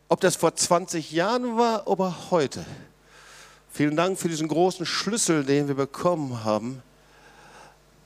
[0.08, 2.64] ob das vor 20 Jahren war oder heute,
[3.72, 6.82] Vielen Dank für diesen großen Schlüssel, den wir bekommen haben.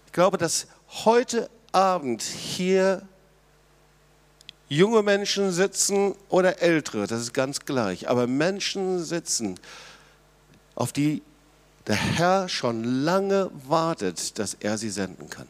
[0.06, 0.66] Ich glaube, dass
[1.04, 3.02] heute Abend hier
[4.68, 9.58] junge Menschen sitzen oder ältere, das ist ganz gleich, aber Menschen sitzen,
[10.74, 11.22] auf die
[11.86, 15.48] der Herr schon lange wartet, dass er sie senden kann.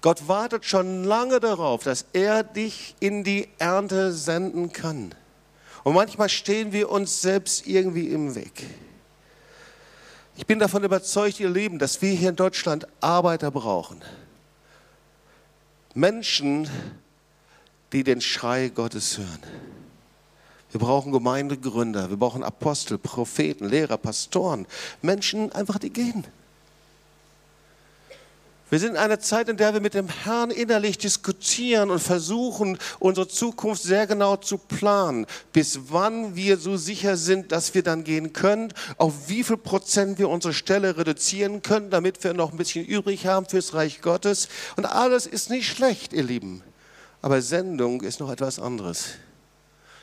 [0.00, 5.14] Gott wartet schon lange darauf, dass er dich in die Ernte senden kann.
[5.88, 8.66] Und manchmal stehen wir uns selbst irgendwie im Weg.
[10.36, 14.02] Ich bin davon überzeugt, ihr Lieben, dass wir hier in Deutschland Arbeiter brauchen.
[15.94, 16.68] Menschen,
[17.94, 19.42] die den Schrei Gottes hören.
[20.72, 24.66] Wir brauchen Gemeindegründer, wir brauchen Apostel, Propheten, Lehrer, Pastoren,
[25.00, 26.26] Menschen einfach, die gehen.
[28.70, 32.78] Wir sind in einer Zeit, in der wir mit dem Herrn innerlich diskutieren und versuchen,
[32.98, 38.04] unsere Zukunft sehr genau zu planen, bis wann wir so sicher sind, dass wir dann
[38.04, 42.58] gehen können, auf wie viel Prozent wir unsere Stelle reduzieren können, damit wir noch ein
[42.58, 44.48] bisschen übrig haben fürs Reich Gottes.
[44.76, 46.62] Und alles ist nicht schlecht, ihr Lieben.
[47.22, 49.12] Aber Sendung ist noch etwas anderes.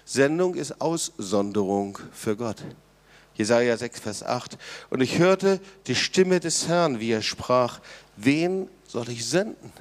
[0.06, 2.64] Sendung ist Aussonderung für Gott.
[3.36, 4.58] Jesaja 6, Vers 8.
[4.90, 7.80] Und ich hörte die Stimme des Herrn, wie er sprach,
[8.18, 9.72] wen soll ich senden?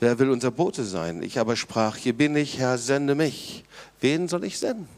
[0.00, 1.22] Wer will unser Bote sein?
[1.22, 3.64] Ich aber sprach, hier bin ich, Herr, sende mich.
[4.00, 4.88] Wen soll ich senden?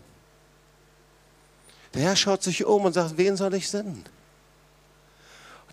[1.94, 4.04] Der Herr schaut sich um und sagt, wen soll ich senden?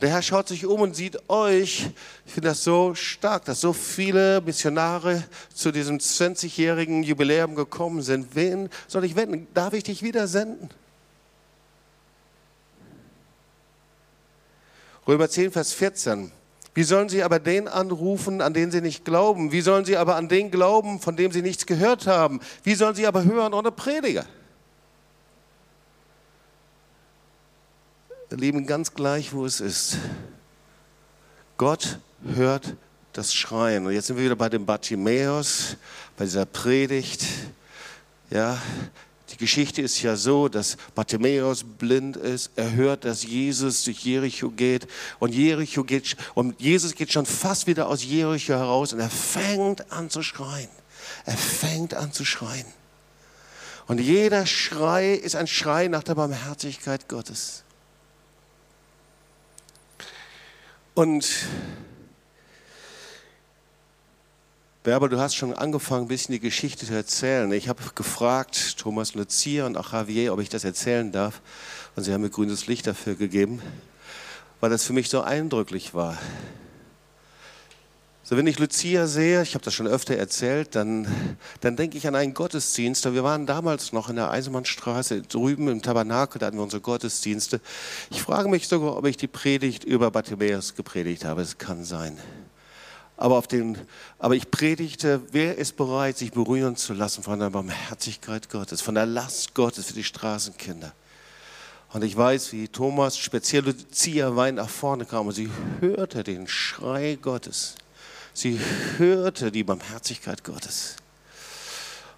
[0.02, 1.90] Der Herr schaut sich um und sieht euch.
[2.26, 8.36] Ich finde das so stark, dass so viele Missionare zu diesem 20-jährigen Jubiläum gekommen sind.
[8.36, 9.48] Wen soll ich wenden?
[9.54, 10.70] Darf ich dich wieder senden?
[15.08, 16.32] Römer 10, Vers 14.
[16.74, 19.52] Wie sollen sie aber den anrufen, an den sie nicht glauben?
[19.52, 22.40] Wie sollen sie aber an den glauben, von dem sie nichts gehört haben?
[22.64, 24.26] Wie sollen sie aber hören ohne Prediger?
[28.30, 29.98] Wir lieben ganz gleich, wo es ist.
[31.56, 32.76] Gott hört
[33.14, 33.86] das Schreien.
[33.88, 35.78] Und jetzt sind wir wieder bei dem Bartimäus,
[36.18, 37.26] bei dieser Predigt.
[38.30, 38.62] Ja,
[39.38, 42.50] die Geschichte ist ja so, dass Bartimäus blind ist.
[42.56, 44.88] Er hört, dass Jesus durch Jericho geht
[45.20, 49.92] und Jericho geht und Jesus geht schon fast wieder aus Jericho heraus und er fängt
[49.92, 50.70] an zu schreien.
[51.26, 52.66] Er fängt an zu schreien.
[53.86, 57.64] Und jeder Schrei ist ein Schrei nach der Barmherzigkeit Gottes.
[60.96, 61.28] Und
[64.88, 67.52] Werber, du hast schon angefangen, ein bisschen die Geschichte zu erzählen.
[67.52, 71.42] Ich habe gefragt, Thomas Lucia und auch Javier, ob ich das erzählen darf.
[71.98, 73.62] Und sie haben mir grünes Licht dafür gegeben,
[74.62, 76.18] weil das für mich so eindrücklich war.
[78.24, 81.06] So, wenn ich Lucia sehe, ich habe das schon öfter erzählt, dann,
[81.60, 83.14] dann denke ich an einen Gottesdienst.
[83.14, 87.60] Wir waren damals noch in der Eisenbahnstraße drüben im Tabernakel, da hatten wir unsere Gottesdienste.
[88.10, 91.42] Ich frage mich sogar, ob ich die Predigt über Bartimäus gepredigt habe.
[91.42, 92.18] Es kann sein
[93.18, 93.78] aber, auf den,
[94.20, 98.94] aber ich predigte, wer ist bereit, sich berühren zu lassen von der Barmherzigkeit Gottes, von
[98.96, 100.94] der Last Gottes für die Straßenkinder.
[101.94, 105.50] Und ich weiß, wie Thomas, speziell Lucia Wein nach vorne kam und sie
[105.80, 107.76] hörte den Schrei Gottes.
[108.34, 108.60] Sie
[108.98, 110.96] hörte die Barmherzigkeit Gottes.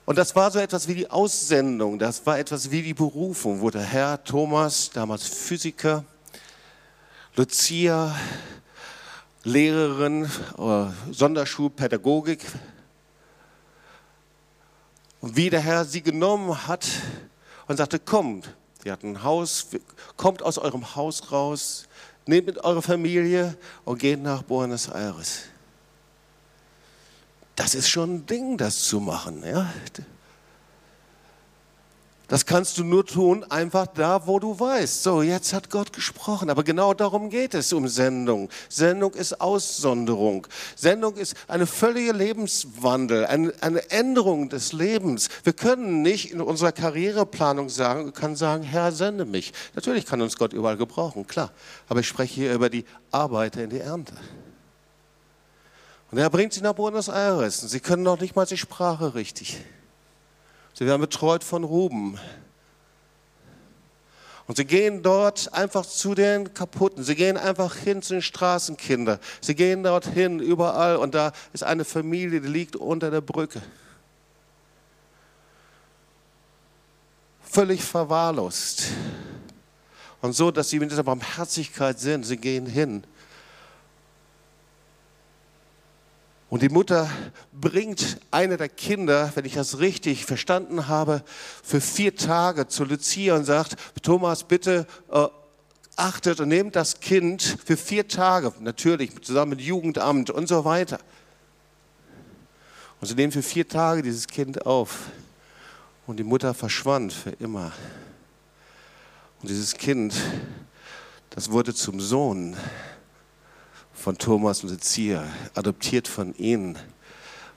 [0.05, 3.69] Und das war so etwas wie die Aussendung, das war etwas wie die Berufung, wo
[3.69, 6.03] der Herr Thomas, damals Physiker,
[7.35, 8.13] Lucia,
[9.43, 12.45] Lehrerin oder Sonderschulpädagogik.
[15.21, 16.87] Und wie der Herr sie genommen hat
[17.67, 19.67] und sagte, kommt, ihr habt ein Haus,
[20.17, 21.87] kommt aus eurem Haus raus,
[22.25, 25.41] nehmt mit eurer Familie und geht nach Buenos Aires.
[27.55, 29.43] Das ist schon ein Ding, das zu machen.
[29.45, 29.73] Ja?
[32.29, 35.01] Das kannst du nur tun, einfach da, wo du weißt.
[35.01, 36.51] So, jetzt hat Gott gesprochen.
[36.51, 38.49] Aber genau darum geht es um Sendung.
[38.69, 40.45] Sendung ist Aussonderung.
[40.75, 45.29] Sendung ist eine völlige Lebenswandel, eine, eine Änderung des Lebens.
[45.43, 49.51] Wir können nicht in unserer Karriereplanung sagen, können sagen, Herr, sende mich.
[49.73, 51.51] Natürlich kann uns Gott überall gebrauchen, klar.
[51.87, 54.13] Aber ich spreche hier über die Arbeiter in die Ernte.
[56.11, 57.63] Und er bringt sie nach Buenos Aires.
[57.63, 59.57] Und sie können noch nicht mal die Sprache richtig.
[60.79, 62.17] Sie werden betreut von Ruben.
[64.47, 67.03] Und sie gehen dort einfach zu den Kaputten.
[67.03, 69.19] Sie gehen einfach hin zu den Straßenkindern.
[69.41, 70.95] Sie gehen dorthin, überall.
[70.95, 73.61] Und da ist eine Familie, die liegt unter der Brücke.
[77.41, 78.83] Völlig verwahrlost.
[80.21, 83.03] Und so, dass sie mit dieser Barmherzigkeit sind, sie gehen hin
[86.49, 87.09] Und die Mutter
[87.53, 91.23] bringt eine der Kinder, wenn ich das richtig verstanden habe,
[91.63, 95.27] für vier Tage zu Lucia und sagt, Thomas, bitte äh,
[95.95, 100.99] achtet und nehmt das Kind für vier Tage, natürlich zusammen mit Jugendamt und so weiter.
[102.99, 105.11] Und sie nehmen für vier Tage dieses Kind auf.
[106.07, 107.71] Und die Mutter verschwand für immer.
[109.41, 110.15] Und dieses Kind,
[111.29, 112.57] das wurde zum Sohn
[113.99, 116.79] von Thomas und Lucia, adoptiert von ihnen.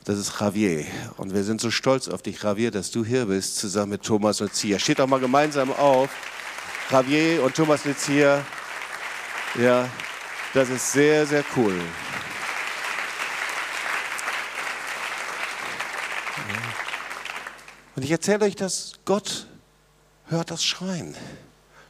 [0.05, 0.85] Das ist Javier.
[1.17, 4.41] Und wir sind so stolz auf dich, Javier, dass du hier bist, zusammen mit Thomas
[4.41, 4.79] und Lucia.
[4.79, 6.11] Steht doch mal gemeinsam auf.
[6.91, 8.45] Javier und Thomas Lucia.
[9.59, 9.89] Ja,
[10.53, 11.79] das ist sehr, sehr cool.
[17.95, 19.47] Und ich erzähle euch, dass Gott
[20.27, 21.15] hört das Schreien,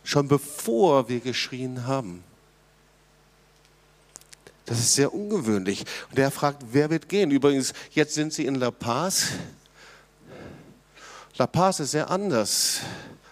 [0.05, 2.25] schon bevor wir geschrien haben.
[4.67, 5.85] Das ist sehr ungewöhnlich.
[6.11, 7.31] Und er fragt, wer wird gehen?
[7.31, 9.29] Übrigens, jetzt sind sie in La Paz.
[11.37, 12.81] La Paz ist sehr anders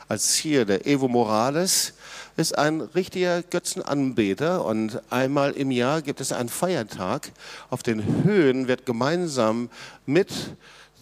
[0.09, 0.65] als hier.
[0.65, 1.95] Der Evo Morales
[2.37, 7.31] ist ein richtiger Götzenanbeter und einmal im Jahr gibt es einen Feiertag.
[7.69, 9.71] Auf den Höhen wird gemeinsam
[10.07, 10.33] mit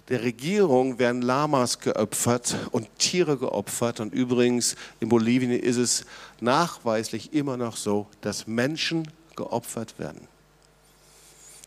[0.08, 4.00] der Regierung werden Lamas geopfert und Tiere geopfert.
[4.00, 6.06] Und übrigens in Bolivien ist es
[6.40, 10.28] nachweislich immer noch so, dass Menschen geopfert werden.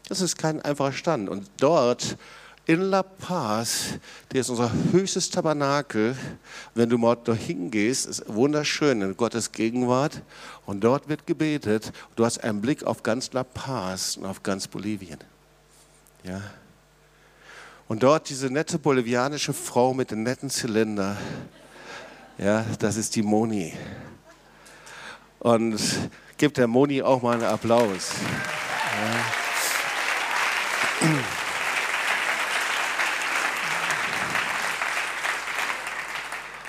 [0.10, 1.30] Das ist kein einfacher Stand.
[1.30, 2.18] Und dort
[2.66, 3.94] in La Paz,
[4.32, 6.16] der ist unser höchstes Tabernakel.
[6.76, 10.22] Wenn du mal dorthin gehst, ist wunderschön in Gottes Gegenwart.
[10.66, 11.94] Und dort wird gebetet.
[12.16, 15.20] Du hast einen Blick auf ganz La Paz und auf ganz Bolivien.
[16.24, 16.42] Ja.
[17.88, 21.18] Und dort diese nette bolivianische Frau mit dem netten Zylinder.
[22.38, 23.74] Ja, das ist die Moni.
[25.40, 25.80] Und
[26.42, 28.14] Gebt der Moni auch mal einen Applaus.
[29.00, 29.26] Ja.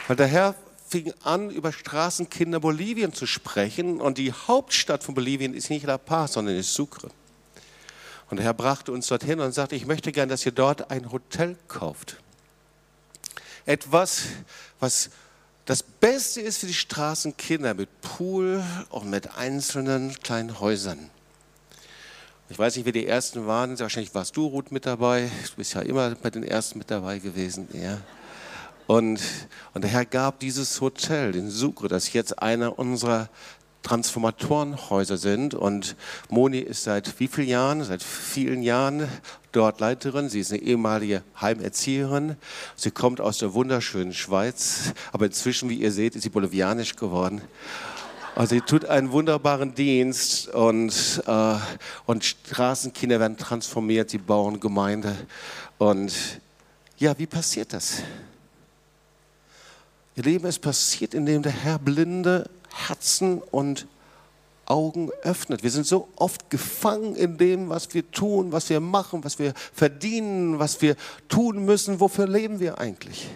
[0.09, 0.55] Weil der Herr
[0.87, 4.03] fing an, über Straßenkinder Bolivien zu sprechen.
[4.03, 7.09] Und die Hauptstadt von Bolivien ist nicht La Paz, sondern ist Sucre.
[8.29, 11.11] Und der Herr brachte uns dorthin und sagte, ich möchte gern, dass ihr dort ein
[11.11, 12.19] Hotel kauft.
[13.65, 14.25] Etwas,
[14.81, 15.09] was
[15.65, 21.11] das Beste ist für die Straßenkinder mit Pool und mit einzelnen kleinen Häusern.
[22.49, 23.79] Ich weiß nicht, wer die Ersten waren.
[23.79, 25.31] Wahrscheinlich warst du, Ruth, mit dabei.
[25.51, 27.69] Du bist ja immer bei den Ersten mit dabei gewesen.
[27.73, 27.99] Ja.
[28.87, 29.21] Und,
[29.73, 33.31] und der Herr gab dieses Hotel, den Sucre, das jetzt einer unserer
[33.83, 35.55] Transformatorenhäuser sind.
[35.55, 35.97] Und
[36.29, 37.85] Moni ist seit wie vielen Jahren?
[37.85, 39.09] Seit vielen Jahren
[39.53, 40.29] dort Leiterin.
[40.29, 42.37] Sie ist eine ehemalige Heimerzieherin.
[42.77, 47.43] Sie kommt aus der wunderschönen Schweiz, aber inzwischen, wie ihr seht, ist sie bolivianisch geworden.
[48.35, 51.55] Also sie tut einen wunderbaren Dienst und, äh,
[52.07, 55.15] und Straßenkinder werden transformiert, sie bauen Gemeinde.
[55.77, 56.15] Und
[56.97, 58.03] ja, wie passiert das?
[60.17, 63.87] Ihr Leben, es passiert, indem der Herr blinde Herzen und
[64.73, 65.63] Augen öffnet.
[65.63, 69.53] Wir sind so oft gefangen in dem, was wir tun, was wir machen, was wir
[69.75, 70.97] verdienen, was wir
[71.29, 72.01] tun müssen.
[72.01, 73.29] Wofür leben wir eigentlich?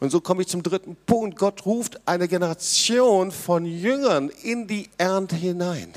[0.00, 1.38] Und so komme ich zum dritten Punkt.
[1.38, 5.92] Gott ruft eine Generation von Jüngern in die Ernte hinein.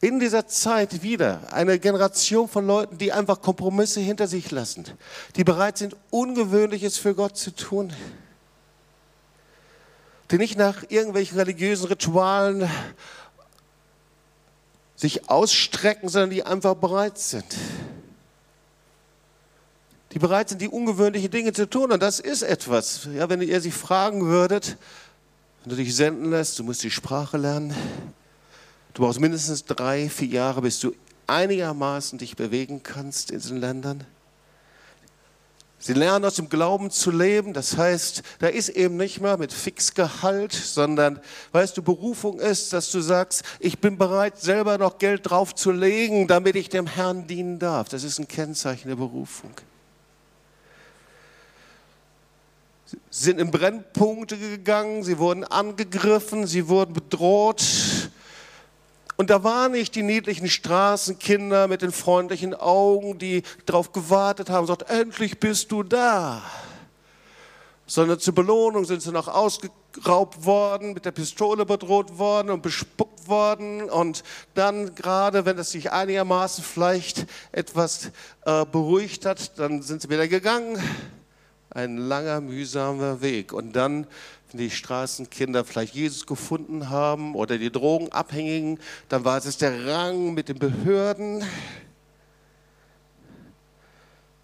[0.00, 4.86] In dieser Zeit wieder eine Generation von Leuten, die einfach Kompromisse hinter sich lassen,
[5.36, 7.92] die bereit sind, Ungewöhnliches für Gott zu tun
[10.32, 12.68] die nicht nach irgendwelchen religiösen Ritualen
[14.96, 17.44] sich ausstrecken, sondern die einfach bereit sind.
[20.12, 21.92] Die bereit sind, die ungewöhnlichen Dinge zu tun.
[21.92, 23.08] Und das ist etwas.
[23.14, 24.78] Ja, wenn ihr sie fragen würdet,
[25.62, 27.74] wenn du dich senden lässt, du musst die Sprache lernen.
[28.94, 30.94] Du brauchst mindestens drei, vier Jahre, bis du
[31.26, 34.04] einigermaßen dich bewegen kannst in diesen Ländern.
[35.84, 37.52] Sie lernen aus dem Glauben zu leben.
[37.52, 41.18] Das heißt, da ist eben nicht mehr mit Fixgehalt, sondern,
[41.50, 46.54] weißt du, Berufung ist, dass du sagst, ich bin bereit, selber noch Geld draufzulegen, damit
[46.54, 47.88] ich dem Herrn dienen darf.
[47.88, 49.50] Das ist ein Kennzeichen der Berufung.
[52.86, 57.64] Sie sind in Brennpunkte gegangen, sie wurden angegriffen, sie wurden bedroht.
[59.16, 64.66] Und da waren nicht die niedlichen Straßenkinder mit den freundlichen Augen, die darauf gewartet haben,
[64.66, 66.42] sagt, endlich bist du da.
[67.86, 73.28] Sondern zur Belohnung sind sie noch ausgeraubt worden, mit der Pistole bedroht worden und bespuckt
[73.28, 73.90] worden.
[73.90, 78.10] Und dann gerade, wenn es sich einigermaßen vielleicht etwas
[78.46, 80.82] äh, beruhigt hat, dann sind sie wieder gegangen.
[81.70, 83.52] Ein langer, mühsamer Weg.
[83.52, 84.06] Und dann
[84.58, 90.48] die Straßenkinder vielleicht Jesus gefunden haben oder die Drogenabhängigen, dann war es der Rang mit
[90.48, 91.44] den Behörden.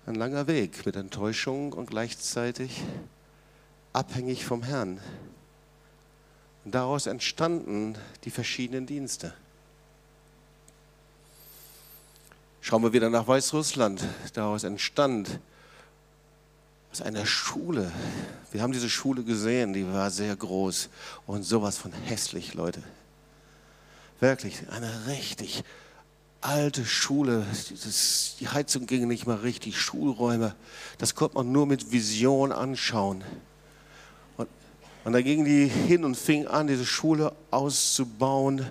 [0.07, 2.83] Ein langer Weg mit Enttäuschung und gleichzeitig
[3.93, 5.01] abhängig vom Herrn.
[6.65, 9.35] Und daraus entstanden die verschiedenen Dienste.
[12.61, 14.05] Schauen wir wieder nach Weißrussland.
[14.35, 15.41] Daraus entstand
[16.93, 17.93] aus einer Schule.
[18.51, 20.89] Wir haben diese Schule gesehen, die war sehr groß
[21.27, 22.83] und sowas von hässlich, Leute.
[24.21, 25.63] Wirklich, eine richtig
[26.41, 27.45] alte Schule.
[27.85, 30.55] Das, die Heizung ging nicht mal richtig, Schulräume.
[30.99, 33.23] Das konnte man nur mit Vision anschauen.
[34.37, 34.49] Und,
[35.05, 38.67] und da gingen die hin und fingen an, diese Schule auszubauen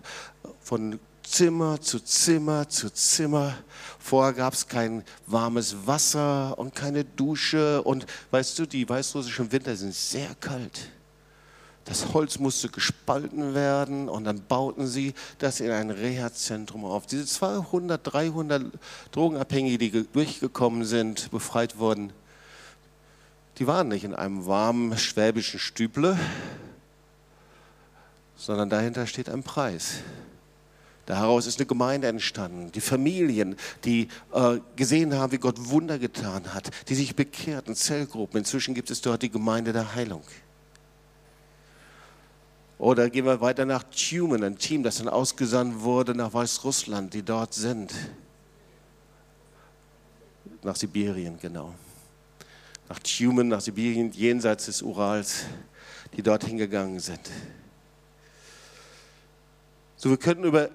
[0.61, 3.55] von Zimmer zu Zimmer zu Zimmer.
[3.99, 7.83] Vorher gab es kein warmes Wasser und keine Dusche.
[7.83, 10.89] Und weißt du, die weißrussischen Winter sind sehr kalt.
[11.85, 17.05] Das Holz musste gespalten werden und dann bauten sie das in ein Reha-Zentrum auf.
[17.05, 18.65] Diese 200, 300
[19.11, 22.11] Drogenabhängige, die durchgekommen sind, befreit wurden,
[23.57, 26.19] die waren nicht in einem warmen schwäbischen Stüble,
[28.35, 29.99] sondern dahinter steht ein Preis.
[31.07, 32.69] Daraus ist eine Gemeinde entstanden.
[32.73, 38.39] Die Familien, die äh, gesehen haben, wie Gott Wunder getan hat, die sich bekehrten, Zellgruppen.
[38.39, 40.21] Inzwischen gibt es dort die Gemeinde der Heilung.
[42.77, 47.23] Oder gehen wir weiter nach Tumen, ein Team, das dann ausgesandt wurde nach Weißrussland, die
[47.23, 47.93] dort sind.
[50.63, 51.73] Nach Sibirien, genau.
[52.89, 55.45] Nach Tumen, nach Sibirien, jenseits des Urals,
[56.17, 57.31] die dort hingegangen sind.
[59.95, 60.69] So, wir könnten über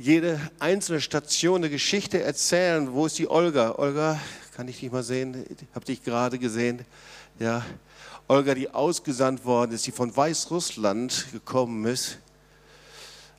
[0.00, 2.90] jede einzelne Station eine Geschichte erzählen.
[2.94, 3.74] Wo ist die Olga?
[3.76, 4.18] Olga,
[4.56, 5.44] kann ich dich mal sehen?
[5.74, 6.86] Hab dich gerade gesehen.
[7.38, 7.62] Ja,
[8.26, 12.16] Olga, die ausgesandt worden ist, die von Weißrussland gekommen ist.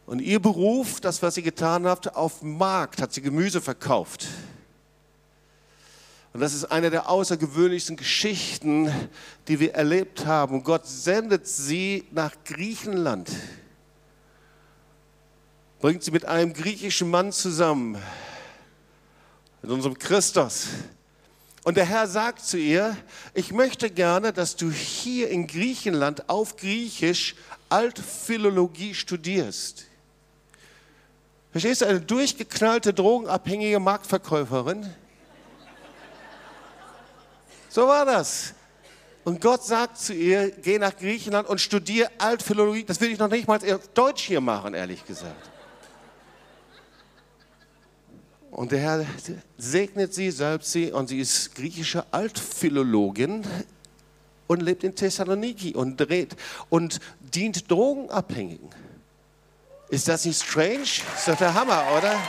[0.06, 4.28] Und ihr Beruf, das, was sie getan hat, auf dem Markt hat sie Gemüse verkauft.
[6.32, 8.91] Und das ist eine der außergewöhnlichsten Geschichten,
[9.47, 10.54] die wir erlebt haben.
[10.54, 13.32] Und Gott sendet sie nach Griechenland
[15.82, 17.98] bringt sie mit einem griechischen Mann zusammen,
[19.63, 20.67] mit unserem Christus.
[21.63, 22.96] Und der Herr sagt zu ihr,
[23.34, 27.36] ich möchte gerne, dass du hier in Griechenland auf Griechisch
[27.70, 29.86] Altphilologie studierst.
[31.52, 34.88] Verstehst du, eine durchgeknallte, drogenabhängige Marktverkäuferin?
[37.70, 38.54] So war das.
[39.24, 42.84] Und Gott sagt zu ihr, geh nach Griechenland und studier Altphilologie.
[42.84, 45.51] Das will ich noch nicht mal auf Deutsch hier machen, ehrlich gesagt.
[48.52, 49.06] Und der Herr
[49.58, 53.44] segnet sie, salbt sie und sie ist griechische Altphilologin
[54.48, 56.36] und lebt in Thessaloniki und dreht
[56.70, 58.70] und dient Drogenabhängigen.
[59.90, 60.84] Ist das nicht strange?
[60.84, 62.20] Ist doch der Hammer, oder?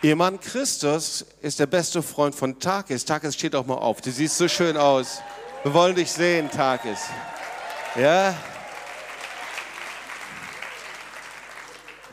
[0.00, 3.04] Ihr Mann Christus ist der beste Freund von Takis.
[3.04, 4.00] Takis steht auch mal auf.
[4.00, 5.20] Du siehst so schön aus.
[5.64, 7.00] Wir wollen dich sehen, Takis.
[7.98, 8.32] Ja.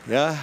[0.06, 0.36] Ja.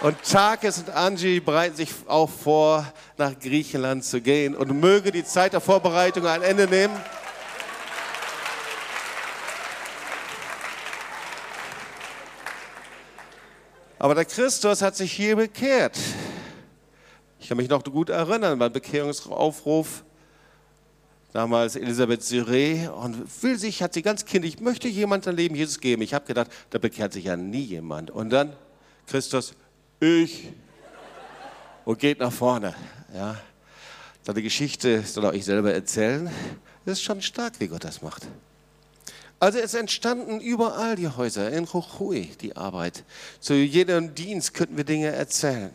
[0.00, 2.84] Und Takis und Angie bereiten sich auch vor,
[3.16, 4.56] nach Griechenland zu gehen.
[4.56, 6.96] Und möge die Zeit der Vorbereitung ein Ende nehmen.
[14.00, 15.96] Aber der Christus hat sich hier bekehrt.
[17.38, 20.02] Ich kann mich noch gut erinnern, beim Bekehrungsaufruf
[21.32, 25.54] damals Elisabeth Siré und will sich, hat sie ganz kindlich, ich möchte jemand sein Leben
[25.54, 26.02] Jesus geben.
[26.02, 28.10] Ich habe gedacht, da bekehrt sich ja nie jemand.
[28.10, 28.54] Und dann
[29.06, 29.54] Christus,
[30.00, 30.48] ich
[31.84, 32.74] und geht nach vorne.
[33.14, 33.40] Ja.
[34.22, 36.30] Seine Geschichte soll auch ich selber erzählen.
[36.84, 38.26] Das ist schon stark, wie Gott das macht.
[39.38, 43.04] Also es entstanden überall die Häuser, in Jujuy die Arbeit.
[43.40, 45.70] Zu jedem Dienst könnten wir Dinge erzählen.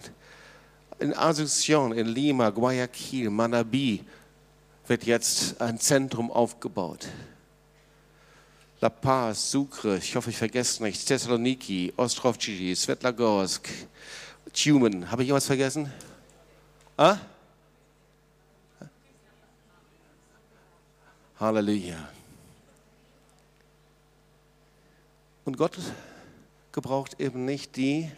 [0.99, 4.01] In Asunción, in Lima, Guayaquil, Manabí,
[4.88, 7.08] wird jetzt ein Zentrum aufgebaut.
[8.82, 13.70] La Paz, Sucre, ich hoffe, ich vergesse nichts, Thessaloniki, Ostrovci, Svetlagorsk,
[14.54, 15.10] Tumen.
[15.10, 15.92] Habe ich jemals vergessen?
[16.98, 17.18] Ah?
[21.40, 22.10] Halleluja.
[25.46, 25.78] Und Gott
[26.72, 28.12] gebraucht eben nicht die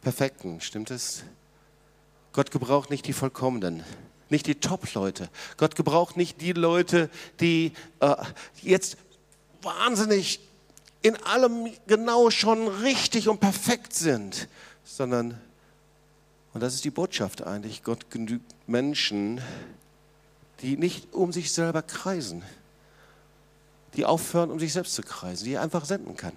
[0.00, 1.22] Perfekten, stimmt es?
[2.32, 3.84] Gott gebraucht nicht die Vollkommenen,
[4.30, 5.28] nicht die Top-Leute.
[5.56, 7.10] Gott gebraucht nicht die Leute,
[7.40, 8.16] die äh,
[8.62, 8.96] jetzt
[9.62, 10.40] wahnsinnig
[11.02, 14.48] in allem genau schon richtig und perfekt sind,
[14.84, 15.40] sondern,
[16.54, 19.40] und das ist die Botschaft eigentlich, Gott genügt Menschen,
[20.60, 22.42] die nicht um sich selber kreisen,
[23.94, 26.34] die aufhören, um sich selbst zu kreisen, die er einfach senden kann.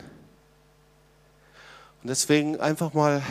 [2.01, 3.21] Und deswegen einfach mal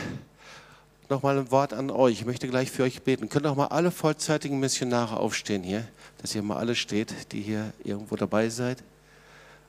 [1.11, 2.13] nochmal ein Wort an euch.
[2.13, 3.29] Ich möchte gleich für euch beten.
[3.29, 5.87] Können auch mal alle vollzeitigen Missionare aufstehen hier,
[6.19, 8.81] dass ihr mal alle steht, die hier irgendwo dabei seid.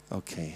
[0.09, 0.55] Okay.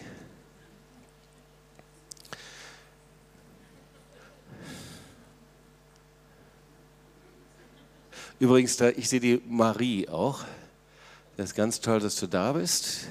[8.39, 10.45] Übrigens, ich sehe die Marie auch.
[11.37, 13.07] Das ist ganz toll, dass du da bist.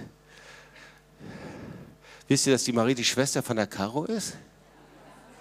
[2.27, 4.35] Wisst ihr, dass die Marie die Schwester von der Caro ist?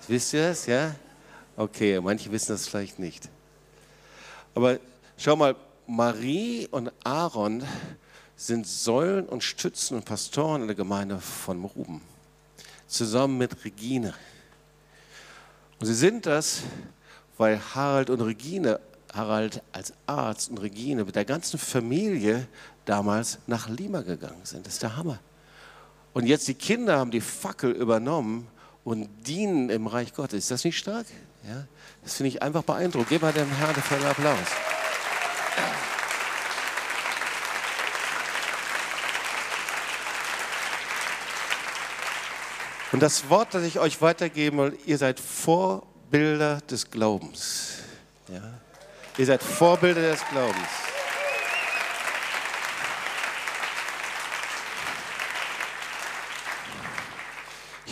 [0.09, 0.95] Wisst ihr das, ja?
[1.57, 3.29] Okay, manche wissen das vielleicht nicht.
[4.55, 4.79] Aber
[5.17, 5.55] schau mal,
[5.87, 7.63] Marie und Aaron
[8.37, 12.01] sind Säulen und Stützen und Pastoren in der Gemeinde von Ruben,
[12.87, 14.15] zusammen mit Regine.
[15.79, 16.63] Und sie sind das,
[17.37, 18.81] weil Harald und Regine
[19.15, 22.49] Harald als Arzt und Regine mit der ganzen Familie
[22.85, 24.67] damals nach Lima gegangen sind.
[24.67, 25.21] Das ist der Hammer.
[26.13, 28.49] Und jetzt die Kinder haben die Fackel übernommen
[28.83, 30.41] und dienen im Reich Gottes.
[30.41, 31.07] Ist das nicht stark?
[31.47, 31.67] Ja?
[32.03, 33.09] Das finde ich einfach beeindruckend.
[33.09, 34.39] Gib mal dem Herrn einen Applaus.
[42.93, 47.79] Und das Wort, das ich euch weitergeben will, ihr seid Vorbilder des Glaubens.
[48.29, 48.55] Ja?
[49.19, 50.84] Ihr seid Vorbilder des Glaubens.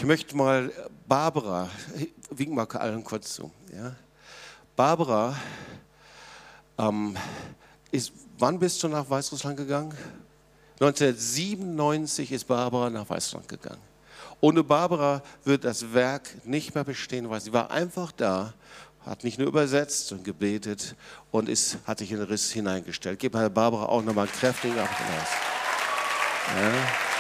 [0.03, 0.73] Ich möchte mal
[1.07, 1.71] Barbara,
[2.31, 3.53] wink mal allen kurz zu.
[3.73, 3.95] Ja?
[4.75, 5.37] Barbara,
[6.77, 7.17] ähm,
[7.93, 9.95] ist, wann bist du nach Weißrussland gegangen?
[10.81, 13.81] 1997 ist Barbara nach Weißrussland gegangen.
[14.41, 18.55] Ohne Barbara wird das Werk nicht mehr bestehen, weil sie war einfach da
[19.07, 20.97] hat nicht nur übersetzt und gebetet
[21.31, 23.21] und ist, hat sich in den Riss hineingestellt.
[23.21, 25.29] Gib Herr Barbara auch nochmal einen kräftigen Applaus.
[26.57, 27.12] Ja.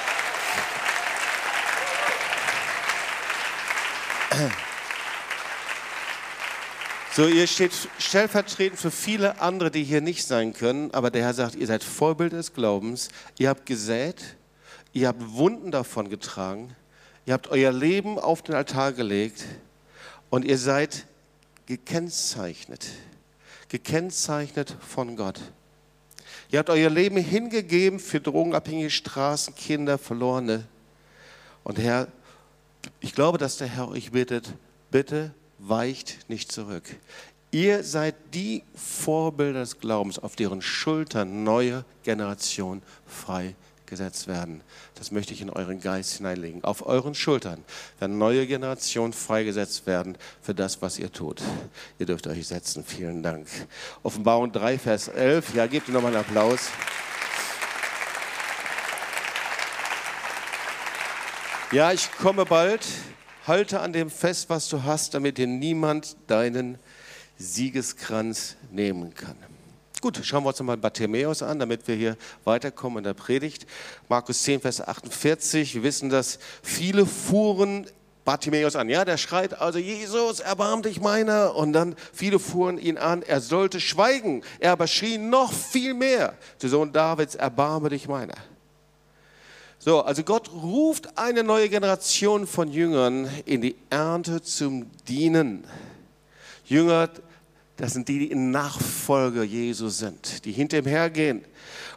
[7.14, 11.34] So, ihr steht stellvertretend für viele andere, die hier nicht sein können, aber der Herr
[11.34, 14.16] sagt, ihr seid Vorbild des Glaubens, ihr habt gesät,
[14.94, 16.74] ihr habt Wunden davon getragen,
[17.26, 19.44] ihr habt euer Leben auf den Altar gelegt
[20.30, 21.06] und ihr seid
[21.66, 22.88] gekennzeichnet,
[23.68, 25.38] gekennzeichnet von Gott.
[26.50, 30.64] Ihr habt euer Leben hingegeben für drogenabhängige Straßenkinder, Verlorene.
[31.62, 32.08] Und Herr,
[33.00, 34.54] ich glaube, dass der Herr euch bittet,
[34.90, 36.84] bitte weicht nicht zurück.
[37.50, 43.54] Ihr seid die Vorbilder des Glaubens, auf deren Schultern neue Generationen frei
[43.86, 44.62] gesetzt werden.
[44.94, 46.64] Das möchte ich in euren Geist hineinlegen.
[46.64, 47.62] Auf euren Schultern
[47.98, 51.42] werden neue Generationen freigesetzt werden für das, was ihr tut.
[51.98, 52.84] Ihr dürft euch setzen.
[52.84, 53.46] Vielen Dank.
[54.02, 55.54] Offenbarung 3, Vers 11.
[55.54, 56.70] Ja, gebt ihr nochmal einen Applaus.
[61.70, 62.80] Ja, ich komme bald.
[63.46, 66.78] Halte an dem fest, was du hast, damit dir niemand deinen
[67.38, 69.36] Siegeskranz nehmen kann.
[70.00, 73.66] Gut, schauen wir uns mal Bartimäus an, damit wir hier weiterkommen in der Predigt.
[74.08, 75.76] Markus 10, Vers 48.
[75.76, 77.86] Wir wissen, dass viele fuhren
[78.24, 78.88] Bartimäus an.
[78.88, 81.54] Ja, der schreit also, Jesus, erbarm dich meiner.
[81.54, 84.42] Und dann viele fuhren ihn an, er sollte schweigen.
[84.60, 88.34] Er aber schrie noch viel mehr, der Sohn Davids, erbarme dich meiner.
[89.84, 95.64] So, also Gott ruft eine neue Generation von Jüngern in die Ernte zum Dienen.
[96.64, 97.08] Jünger
[97.76, 101.44] das sind die, die in Nachfolge Jesu sind, die hinter ihm hergehen.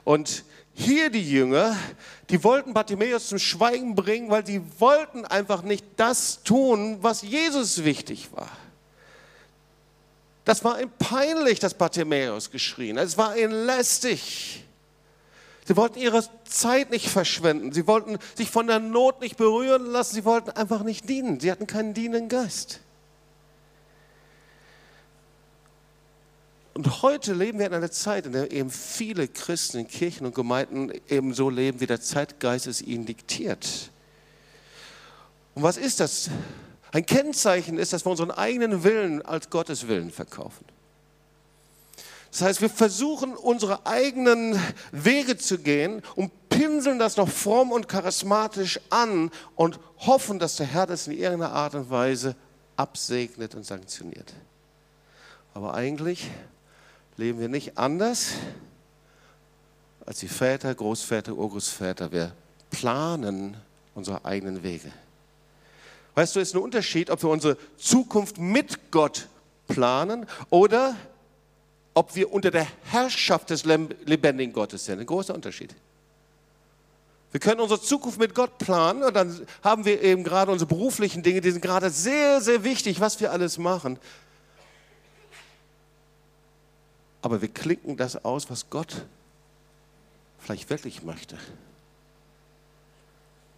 [0.03, 1.77] Und hier die Jünger,
[2.31, 7.83] die wollten Bartimäus zum Schweigen bringen, weil sie wollten einfach nicht das tun, was Jesus
[7.83, 8.49] wichtig war.
[10.43, 12.97] Das war ihm peinlich, dass Bartimäus geschrien.
[12.97, 14.63] Es war ihnen lästig.
[15.67, 17.71] Sie wollten ihre Zeit nicht verschwenden.
[17.71, 20.13] Sie wollten sich von der Not nicht berühren lassen.
[20.13, 21.39] Sie wollten einfach nicht dienen.
[21.39, 22.81] Sie hatten keinen dienenden Geist.
[26.75, 30.35] Und heute leben wir in einer Zeit, in der eben viele Christen in Kirchen und
[30.35, 33.89] Gemeinden eben so leben, wie der Zeitgeist es ihnen diktiert.
[35.55, 36.29] Und was ist das?
[36.91, 40.65] Ein Kennzeichen ist, dass wir unseren eigenen Willen als Gottes Willen verkaufen.
[42.35, 44.61] Das heißt, wir versuchen unsere eigenen
[44.91, 50.65] Wege zu gehen und pinseln das noch fromm und charismatisch an und hoffen, dass der
[50.65, 52.35] Herr das in irgendeiner Art und Weise
[52.75, 54.33] absegnet und sanktioniert.
[55.53, 56.29] Aber eigentlich
[57.15, 58.31] leben wir nicht anders
[60.05, 62.11] als die Väter, Großväter, Urgroßväter.
[62.11, 62.33] Wir
[62.69, 63.55] planen
[63.93, 64.91] unsere eigenen Wege.
[66.15, 69.29] Weißt du, es ist ein Unterschied, ob wir unsere Zukunft mit Gott
[69.69, 70.97] planen oder
[71.95, 74.99] ob wir unter der Herrschaft des lebendigen Gottes sind.
[74.99, 75.73] Ein großer Unterschied.
[77.31, 81.23] Wir können unsere Zukunft mit Gott planen und dann haben wir eben gerade unsere beruflichen
[81.23, 83.97] Dinge, die sind gerade sehr, sehr wichtig, was wir alles machen.
[87.21, 89.05] Aber wir klicken das aus, was Gott
[90.39, 91.37] vielleicht wirklich möchte.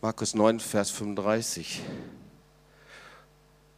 [0.01, 1.81] Markus 9, Vers 35.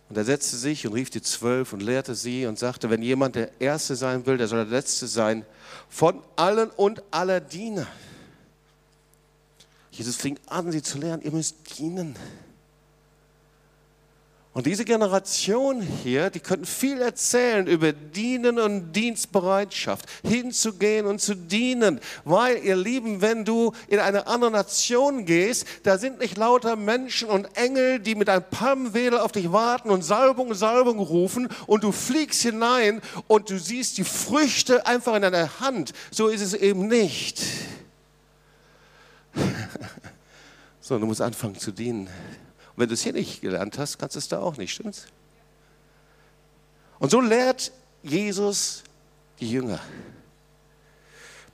[0.10, 3.36] Und er setzte sich und rief die Zwölf und lehrte sie und sagte, wenn jemand
[3.36, 5.46] der Erste sein will, der soll der Letzte sein,
[5.88, 7.86] von allen und aller Diener.
[9.92, 12.16] Jesus fing an, sie zu lehren, ihr müsst dienen.
[14.52, 21.36] Und diese Generation hier, die könnten viel erzählen über Dienen und Dienstbereitschaft, hinzugehen und zu
[21.36, 22.00] dienen.
[22.26, 27.30] Weil, ihr Lieben, wenn du in eine andere Nation gehst, da sind nicht lauter Menschen
[27.30, 31.92] und Engel, die mit einem Palmwedel auf dich warten und Salbung, Salbung rufen und du
[31.92, 35.94] fliegst hinein und du siehst die Früchte einfach in deiner Hand.
[36.10, 37.40] So ist es eben nicht.
[40.82, 42.10] Sondern du musst anfangen zu dienen
[42.80, 45.08] wenn du es hier nicht gelernt hast, kannst du es da auch nicht, stimmt's?
[46.98, 47.72] Und so lehrt
[48.04, 48.84] Jesus
[49.40, 49.80] die Jünger.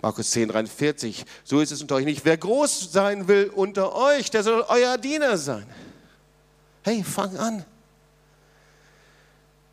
[0.02, 2.26] Markus 10, 43, so ist es unter euch nicht.
[2.26, 5.66] Wer groß sein will unter euch, der soll euer Diener sein.
[6.84, 7.66] Hey, fang an.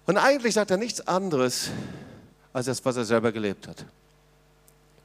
[0.06, 1.68] Und eigentlich sagt er nichts anderes
[2.54, 3.84] als das, was er selber gelebt hat.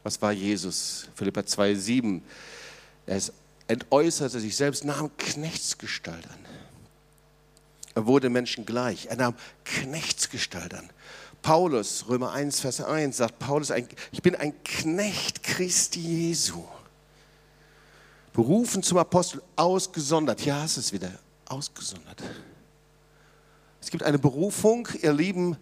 [0.03, 1.09] Was war Jesus?
[1.13, 2.23] Philippa 2, 7.
[3.05, 3.33] Er ist
[3.67, 6.39] entäußerte sich selbst, nahm Knechtsgestalt an.
[7.95, 9.07] Er wurde Menschen gleich.
[9.07, 10.89] Er nahm Knechtsgestalt an.
[11.41, 13.71] Paulus, Römer 1, Vers 1, sagt Paulus,
[14.11, 16.63] ich bin ein Knecht Christi Jesu.
[18.33, 20.45] Berufen zum Apostel, ausgesondert.
[20.45, 21.11] Ja, es ist wieder
[21.47, 22.21] ausgesondert.
[23.81, 25.57] Es gibt eine Berufung, ihr Lieben,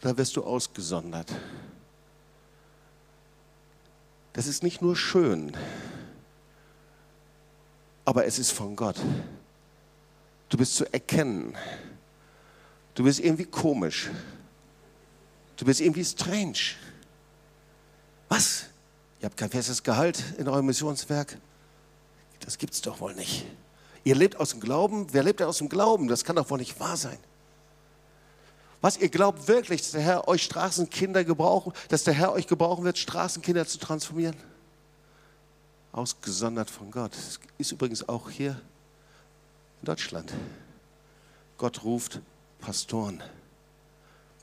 [0.00, 1.30] da wirst du ausgesondert.
[4.32, 5.56] Das ist nicht nur schön,
[8.06, 8.96] aber es ist von Gott.
[10.48, 11.54] Du bist zu erkennen.
[12.94, 14.10] Du bist irgendwie komisch.
[15.56, 16.76] Du bist irgendwie strange.
[18.28, 18.66] Was?
[19.20, 21.36] Ihr habt kein festes Gehalt in eurem Missionswerk?
[22.40, 23.44] Das gibt's doch wohl nicht.
[24.04, 25.08] Ihr lebt aus dem Glauben.
[25.12, 26.06] Wer lebt denn aus dem Glauben?
[26.06, 27.18] Das kann doch wohl nicht wahr sein.
[28.82, 32.84] Was, ihr glaubt wirklich, dass der Herr euch Straßenkinder gebrauchen, dass der Herr euch gebrauchen
[32.84, 34.36] wird, Straßenkinder zu transformieren?
[35.96, 37.12] Ausgesondert von Gott.
[37.12, 38.60] Das ist übrigens auch hier
[39.80, 40.32] in Deutschland.
[41.58, 42.20] Gott ruft
[42.60, 43.22] Pastoren,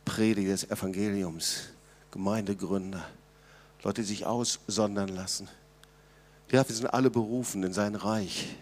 [0.03, 1.69] Prediger des Evangeliums,
[2.11, 3.05] Gemeindegründer,
[3.83, 5.47] Leute, die sich aussondern lassen.
[6.51, 8.55] Ja, wir sind alle berufen in sein Reich.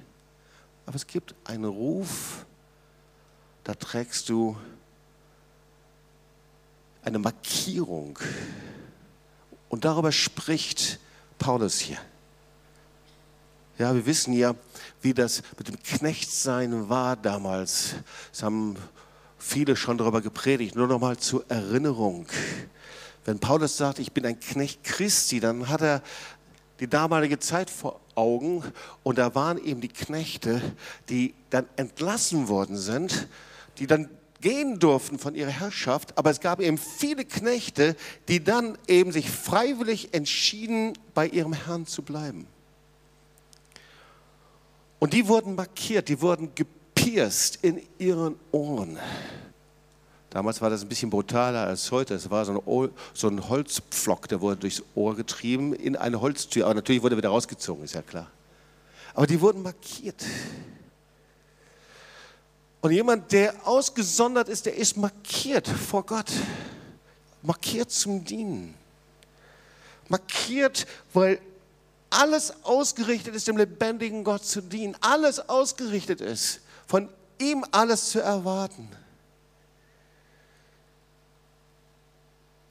[0.86, 2.46] Aber es gibt einen Ruf,
[3.64, 4.58] da trägst du
[7.04, 8.20] eine Markierung.
[9.70, 11.00] Und darüber spricht
[11.38, 12.00] Paulus hier.
[13.82, 14.54] Ja, wir wissen ja,
[15.02, 17.96] wie das mit dem Knechtsein war damals.
[18.32, 18.76] Es haben
[19.40, 20.76] viele schon darüber gepredigt.
[20.76, 22.28] Nur noch mal zur Erinnerung.
[23.26, 26.04] Wenn Paulus sagt, ich bin ein Knecht Christi, dann hat er
[26.80, 28.64] die damalige Zeit vor Augen
[29.02, 30.62] und da waren eben die Knechte,
[31.10, 33.28] die dann entlassen worden sind,
[33.80, 34.12] die dann
[34.42, 37.96] gehen durften von ihrer Herrschaft, aber es gab eben viele Knechte,
[38.28, 42.46] die dann eben sich freiwillig entschieden, bei ihrem Herrn zu bleiben.
[45.02, 49.00] Und die wurden markiert, die wurden gepierst in ihren Ohren.
[50.30, 52.14] Damals war das ein bisschen brutaler als heute.
[52.14, 56.66] Es war so ein, so ein Holzpflock, der wurde durchs Ohr getrieben in eine Holztür.
[56.66, 58.28] Aber natürlich wurde er wieder rausgezogen, ist ja klar.
[59.16, 60.24] Aber die wurden markiert.
[62.82, 66.32] Und jemand, der ausgesondert ist, der ist markiert vor Gott.
[67.42, 68.76] Markiert zum Dienen.
[70.10, 71.40] Markiert, weil
[72.12, 77.10] alles ausgerichtet ist, dem lebendigen Gott zu dienen, alles ausgerichtet ist, von
[77.40, 78.88] ihm alles zu erwarten.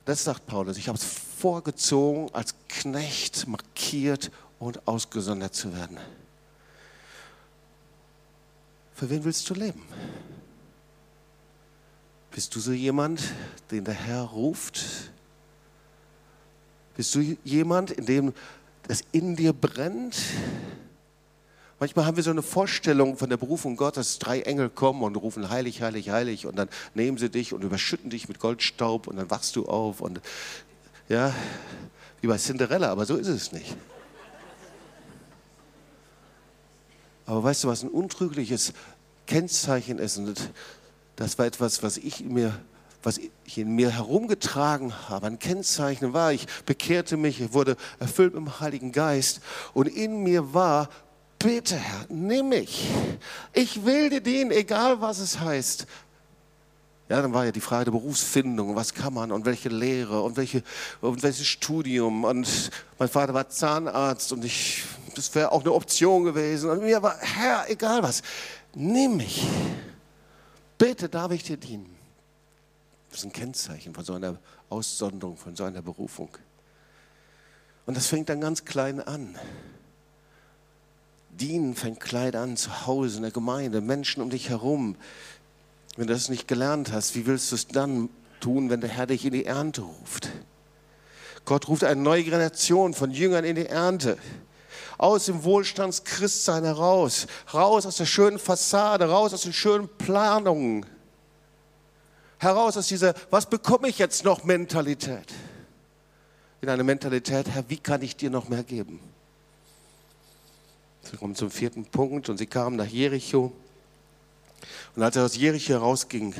[0.05, 5.99] Das sagt Paulus, ich habe es vorgezogen, als Knecht markiert und ausgesondert zu werden.
[8.95, 9.83] Für wen willst du leben?
[12.31, 13.23] Bist du so jemand,
[13.71, 14.85] den der Herr ruft,
[16.97, 18.35] Bist du jemand, in dem
[18.89, 20.17] das in dir brennt?
[21.79, 25.49] Manchmal haben wir so eine Vorstellung von der Berufung Gottes, drei Engel kommen und rufen
[25.49, 29.31] heilig, heilig, heilig und dann nehmen sie dich und überschütten dich mit Goldstaub und dann
[29.31, 30.21] wachst du auf und
[31.09, 31.35] ja,
[32.21, 33.77] wie bei Cinderella, aber so ist es nicht.
[37.25, 38.73] Aber weißt du, was ein untrügliches
[39.27, 40.19] Kennzeichen ist?
[40.19, 40.51] Und
[41.17, 42.59] das war etwas, was ich mir
[43.03, 48.35] was ich in mir herumgetragen habe, ein Kennzeichen war, ich bekehrte mich, ich wurde erfüllt
[48.35, 49.41] mit dem Heiligen Geist
[49.73, 50.89] und in mir war,
[51.39, 52.89] bitte Herr, nimm mich.
[53.53, 55.87] Ich will dir dienen, egal was es heißt.
[57.09, 60.37] Ja, dann war ja die Frage der Berufsfindung, was kann man und welche Lehre und,
[60.37, 60.63] welche,
[61.01, 62.23] und welches Studium.
[62.23, 62.71] Und
[63.01, 64.85] mein Vater war Zahnarzt und ich,
[65.17, 66.71] das wäre auch eine Option gewesen.
[66.71, 68.23] Und mir war, Herr, egal was,
[68.75, 69.45] nimm mich.
[70.79, 72.00] Bitte darf ich dir dienen.
[73.11, 74.39] Das ist ein Kennzeichen von so einer
[74.69, 76.31] Aussonderung, von so einer Berufung.
[77.87, 79.37] Und das fängt dann ganz klein an.
[81.31, 84.97] Dienen fängt klein an, zu Hause, in der Gemeinde, Menschen um dich herum.
[85.97, 89.07] Wenn du das nicht gelernt hast, wie willst du es dann tun, wenn der Herr
[89.07, 90.29] dich in die Ernte ruft?
[91.45, 94.19] Gott ruft eine neue Generation von Jüngern in die Ernte.
[94.99, 100.87] Aus dem Wohlstandschristsein heraus, raus aus der schönen Fassade, raus aus den schönen Planungen,
[102.41, 105.33] heraus aus dieser, was bekomme ich jetzt noch Mentalität?
[106.63, 108.99] In eine Mentalität, Herr, wie kann ich dir noch mehr geben?
[111.03, 113.53] Sie kommen zum vierten Punkt und sie kamen nach Jericho.
[114.97, 116.35] Und als er aus Jericho herausging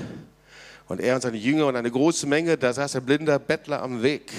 [0.89, 4.03] und er und seine Jünger und eine große Menge, da saß ein blinder Bettler am
[4.03, 4.33] Weg.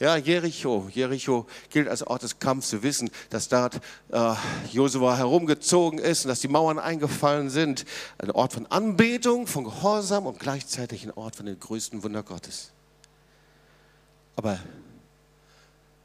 [0.00, 0.88] Ja, Jericho.
[0.94, 2.72] Jericho gilt als Ort des Kampfs.
[2.72, 4.34] Wir wissen, dass dort äh,
[4.72, 7.84] Josua herumgezogen ist und dass die Mauern eingefallen sind.
[8.16, 12.72] Ein Ort von Anbetung, von Gehorsam und gleichzeitig ein Ort von den größten Wunder Gottes.
[14.36, 14.58] Aber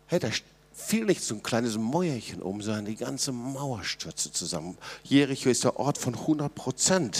[0.07, 0.27] hey, da
[0.73, 4.77] fiel nicht so ein kleines Mäuerchen um, sondern die ganze Mauer stürzte zusammen.
[5.03, 7.17] Jericho ist der Ort von 100 Prozent.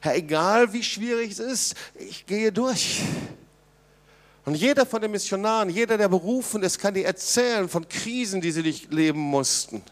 [0.00, 3.00] Herr, egal wie schwierig es ist, ich gehe durch.
[4.48, 8.50] Und jeder von den Missionaren, jeder, der berufen ist, kann dir erzählen von Krisen, die
[8.50, 9.82] sie durchleben mussten.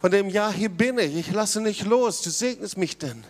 [0.00, 3.22] Von dem, ja, hier bin ich, ich lasse nicht los, du segnest mich denn.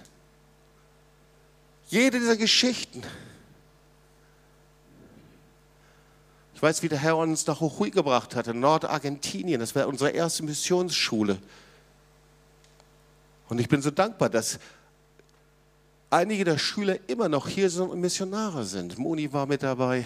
[1.88, 3.02] Jede dieser Geschichten.
[6.54, 9.60] Ich weiß, wie der Herr uns nach Jujuy gebracht hat, in Nordargentinien.
[9.60, 11.36] Das war unsere erste Missionsschule.
[13.50, 14.58] Und ich bin so dankbar, dass
[16.12, 18.98] einige der Schüler immer noch hier sind und Missionare sind.
[18.98, 20.04] Moni war mit dabei,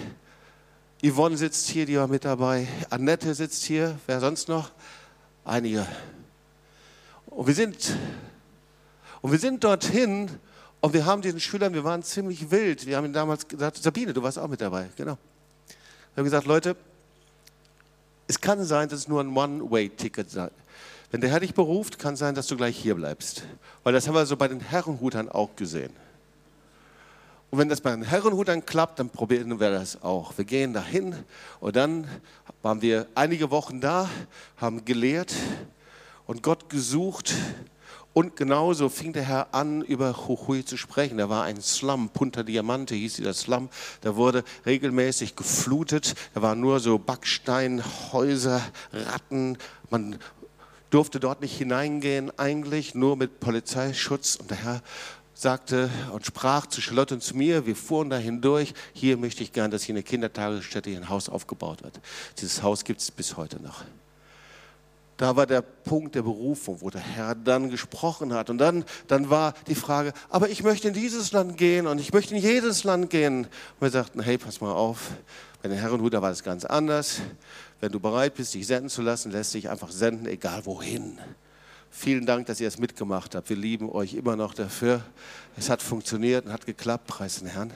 [1.05, 4.71] Yvonne sitzt hier, die war mit dabei, Annette sitzt hier, wer sonst noch?
[5.45, 5.87] Einige.
[7.27, 7.97] Und wir sind,
[9.21, 10.31] und wir sind dorthin
[10.81, 12.87] und wir haben diesen Schülern, wir waren ziemlich wild.
[12.87, 15.19] Wir haben ihnen damals gesagt, Sabine, du warst auch mit dabei, genau.
[16.15, 16.77] Wir haben gesagt, Leute,
[18.29, 20.29] es kann sein, dass es nur ein One-Way-Ticket.
[21.11, 23.45] Wenn der Herr dich beruft, kann sein, dass du gleich hier bleibst.
[23.85, 25.93] Weil das haben wir so bei den Herrenhutern auch gesehen.
[27.51, 30.37] Und wenn das bei den Herrenhutern klappt, dann probieren wir das auch.
[30.37, 31.15] Wir gehen dahin
[31.61, 32.09] und dann
[32.63, 34.11] waren wir einige Wochen da,
[34.57, 35.33] haben gelehrt
[36.27, 37.35] und Gott gesucht.
[38.13, 41.19] Und genauso fing der Herr an, über Jujuy zu sprechen.
[41.19, 43.69] Da war ein Slum, Punta Diamante hieß dieser Slum.
[44.01, 46.15] Da wurde regelmäßig geflutet.
[46.33, 49.59] Da waren nur so Backsteinhäuser, Ratten.
[49.91, 50.19] Man
[50.91, 54.37] durfte dort nicht hineingehen, eigentlich nur mit Polizeischutz.
[54.37, 54.83] Und der Herr
[55.35, 59.53] sagte und sprach zu Charlotte und zu mir, wir fuhren da hindurch, hier möchte ich
[59.53, 62.01] gern, dass hier eine Kindertagesstätte, hier ein Haus aufgebaut wird.
[62.41, 63.85] Dieses Haus gibt es bis heute noch.
[65.17, 68.51] Da war der Punkt der Berufung, wo der Herr dann gesprochen hat.
[68.51, 72.13] Und dann, dann war die Frage, aber ich möchte in dieses Land gehen und ich
[72.13, 73.45] möchte in jedes Land gehen.
[73.45, 75.13] Und wir sagten, hey, pass mal auf,
[75.63, 77.21] bei den Herrenhuter war das ganz anders.
[77.81, 81.19] Wenn du bereit bist, dich senden zu lassen, lässt dich einfach senden, egal wohin.
[81.91, 83.49] Vielen Dank, dass ihr es mitgemacht habt.
[83.49, 85.01] Wir lieben euch immer noch dafür.
[85.57, 87.73] Es hat funktioniert und hat geklappt, preis den Herrn.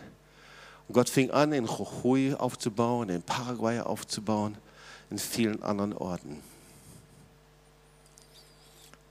[0.89, 4.59] Und Gott fing an, in Jujuy aufzubauen, in Paraguay aufzubauen,
[5.09, 6.43] in vielen anderen Orten.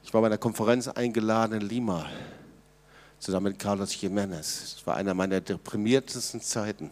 [0.03, 2.05] Ich war bei einer Konferenz eingeladen in Lima,
[3.19, 4.39] zusammen mit Carlos Jiménez.
[4.39, 6.89] Es war einer meiner deprimiertesten Zeiten.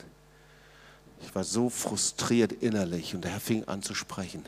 [1.21, 4.43] Ich war so frustriert innerlich und der Herr fing an zu sprechen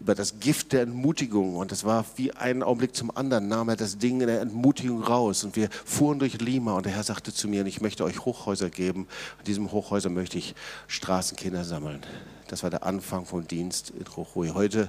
[0.00, 1.56] über das Gift der Entmutigung.
[1.56, 5.02] Und es war wie ein Augenblick zum anderen, nahm er das Ding in der Entmutigung
[5.02, 5.44] raus.
[5.44, 8.70] Und wir fuhren durch Lima und der Herr sagte zu mir, ich möchte euch Hochhäuser
[8.70, 9.06] geben.
[9.40, 10.54] In diesem Hochhäuser möchte ich
[10.88, 12.00] Straßenkinder sammeln.
[12.48, 14.48] Das war der Anfang vom Dienst in Jujuy.
[14.48, 14.88] Heute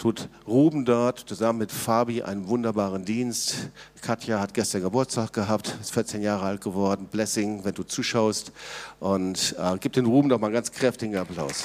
[0.00, 3.68] tut Ruben dort zusammen mit Fabi einen wunderbaren Dienst.
[4.00, 7.06] Katja hat gestern Geburtstag gehabt, ist 14 Jahre alt geworden.
[7.06, 8.50] Blessing, wenn du zuschaust.
[8.98, 11.64] Und äh, gib den Ruben doch mal einen ganz kräftigen Applaus.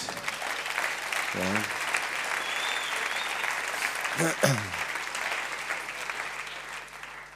[4.20, 4.22] Ja.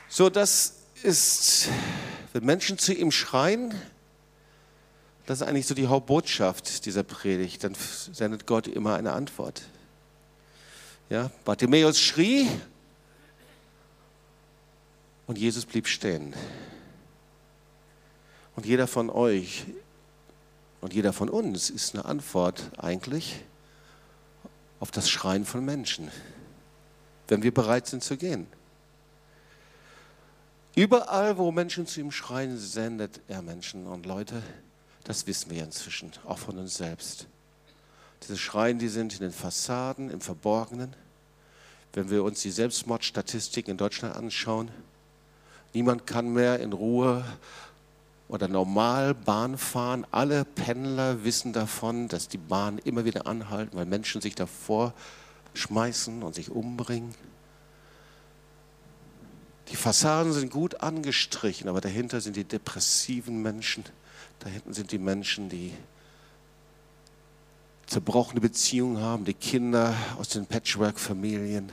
[0.09, 1.69] So, das ist,
[2.33, 3.73] wenn Menschen zu ihm schreien,
[5.27, 7.63] das ist eigentlich so die Hauptbotschaft dieser Predigt.
[7.63, 7.73] Dann
[8.11, 9.61] sendet Gott immer eine Antwort.
[11.09, 12.47] Ja, Bartimäus schrie
[15.25, 16.35] und Jesus blieb stehen.
[18.55, 19.65] Und jeder von euch
[20.81, 23.41] und jeder von uns ist eine Antwort eigentlich
[24.79, 26.11] auf das Schreien von Menschen,
[27.27, 28.45] wenn wir bereit sind zu gehen.
[30.75, 34.43] Überall, wo Menschen zu ihm schreien, sendet er Menschen und Leute.
[35.05, 37.27] Das wissen wir inzwischen, auch von uns selbst.
[38.23, 40.95] Diese Schreien, die sind in den Fassaden, im Verborgenen.
[41.93, 44.69] Wenn wir uns die Selbstmordstatistiken in Deutschland anschauen,
[45.73, 47.25] niemand kann mehr in Ruhe
[48.27, 50.05] oder normal Bahn fahren.
[50.11, 54.93] Alle Pendler wissen davon, dass die Bahn immer wieder anhalten, weil Menschen sich davor
[55.55, 57.15] schmeißen und sich umbringen.
[59.69, 63.83] Die Fassaden sind gut angestrichen, aber dahinter sind die depressiven Menschen.
[64.39, 65.73] Da hinten sind die Menschen, die
[67.89, 71.71] zerbrochene Beziehungen haben, die Kinder aus den Patchwork-Familien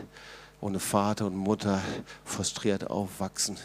[0.62, 1.83] ohne Vater und Mutter
[2.25, 3.59] frustriert aufwachsen.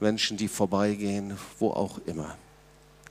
[0.00, 2.36] Menschen, die vorbeigehen, wo auch immer.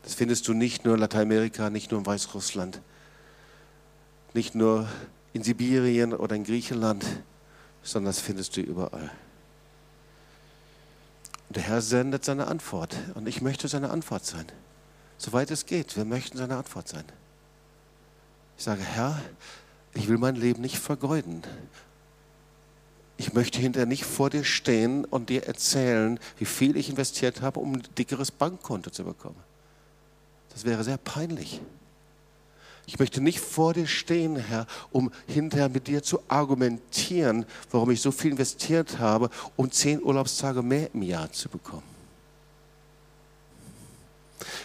[0.02, 2.82] Das findest du nicht nur in Lateinamerika, nicht nur in Weißrussland,
[4.34, 4.90] nicht nur
[5.34, 7.06] in Sibirien oder in Griechenland,
[7.84, 9.12] sondern das findest du überall.
[11.48, 14.48] Und der Herr sendet seine Antwort und ich möchte seine Antwort sein.
[15.20, 17.06] Soweit es geht, wir möchten seine Antwort sein.
[18.62, 19.20] Ich sage, Herr,
[19.96, 21.42] ich will mein Leben nicht vergeuden.
[23.18, 27.60] Ich möchte hinterher nicht vor dir stehen und dir erzählen, wie viel ich investiert habe,
[27.60, 29.42] um ein dickeres Bankkonto zu bekommen.
[30.54, 31.60] Das wäre sehr peinlich.
[32.86, 38.00] Ich möchte nicht vor dir stehen, Herr, um hinterher mit dir zu argumentieren, warum ich
[38.00, 42.01] so viel investiert habe, um zehn Urlaubstage mehr im Jahr zu bekommen.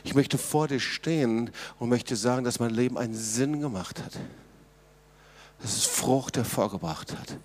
[0.05, 4.13] Ich möchte vor dir stehen und möchte sagen, dass mein Leben einen Sinn gemacht hat.
[5.61, 7.39] Dass es Frucht hervorgebracht hat.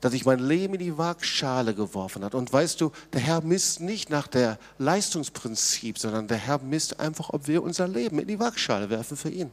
[0.00, 2.34] Dass ich mein Leben in die Waagschale geworfen hat.
[2.34, 7.30] Und weißt du, der Herr misst nicht nach der Leistungsprinzip, sondern der Herr misst einfach,
[7.30, 9.50] ob wir unser Leben in die Waagschale werfen für ihn.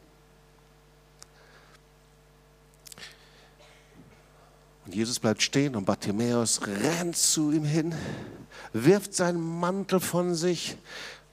[4.86, 7.96] Und Jesus bleibt stehen und Bartimäus rennt zu ihm hin,
[8.72, 10.78] wirft seinen Mantel von sich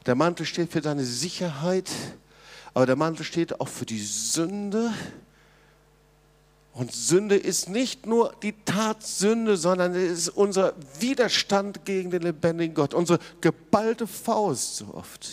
[0.07, 1.91] der Mantel steht für deine Sicherheit,
[2.75, 4.93] aber der Mantel steht auch für die Sünde.
[6.75, 12.75] Und Sünde ist nicht nur die Tatsünde, sondern es ist unser Widerstand gegen den lebendigen
[12.75, 15.29] Gott, unsere geballte Faust so oft.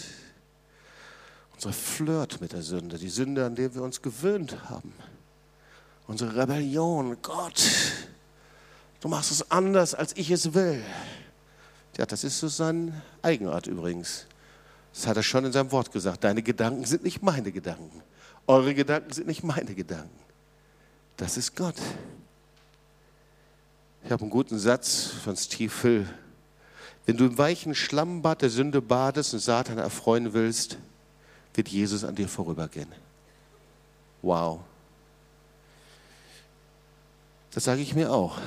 [1.55, 4.93] Unser Flirt mit der Sünde, die Sünde, an der wir uns gewöhnt haben.
[6.07, 7.63] Unsere Rebellion, Gott,
[8.99, 10.83] du machst es anders, als ich es will.
[11.97, 14.25] Ja, das ist so seine Eigenart übrigens.
[14.99, 16.25] Das hat er schon in seinem Wort gesagt.
[16.25, 18.03] Deine Gedanken sind nicht meine Gedanken.
[18.47, 20.19] Eure Gedanken sind nicht meine Gedanken.
[21.15, 21.77] Das ist Gott.
[24.03, 26.09] Ich habe einen guten Satz von Steve Hill.
[27.05, 30.77] Wenn du im weichen Schlammbad der Sünde badest und Satan erfreuen willst,
[31.53, 32.91] wird Jesus an dir vorübergehen.
[34.21, 34.59] Wow.
[37.51, 38.37] Das sage ich mir auch.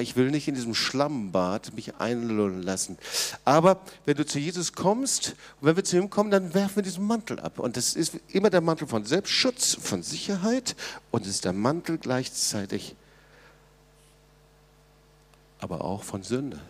[0.00, 2.98] Ich will nicht in diesem Schlammbad mich einlullen lassen.
[3.44, 6.82] Aber wenn du zu Jesus kommst und wenn wir zu ihm kommen, dann werfen wir
[6.82, 7.58] diesen Mantel ab.
[7.58, 10.76] Und das ist immer der Mantel von Selbstschutz, von Sicherheit
[11.10, 12.96] und es ist der Mantel gleichzeitig
[15.64, 16.60] aber auch von Sünde.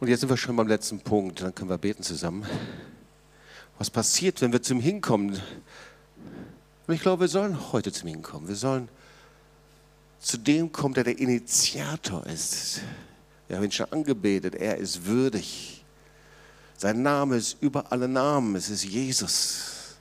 [0.00, 2.44] Und jetzt sind wir schon beim letzten Punkt, dann können wir beten zusammen.
[3.78, 5.40] Was passiert, wenn wir zum Hinkommen?
[6.88, 8.48] Und ich glaube, wir sollen heute zu ihm kommen.
[8.48, 8.88] Wir sollen
[10.18, 12.80] zu dem kommen, der der Initiator ist.
[13.46, 14.54] Wir haben ihn schon angebetet.
[14.54, 15.84] Er ist würdig.
[16.78, 18.56] Sein Name ist über alle Namen.
[18.56, 19.96] Es ist Jesus.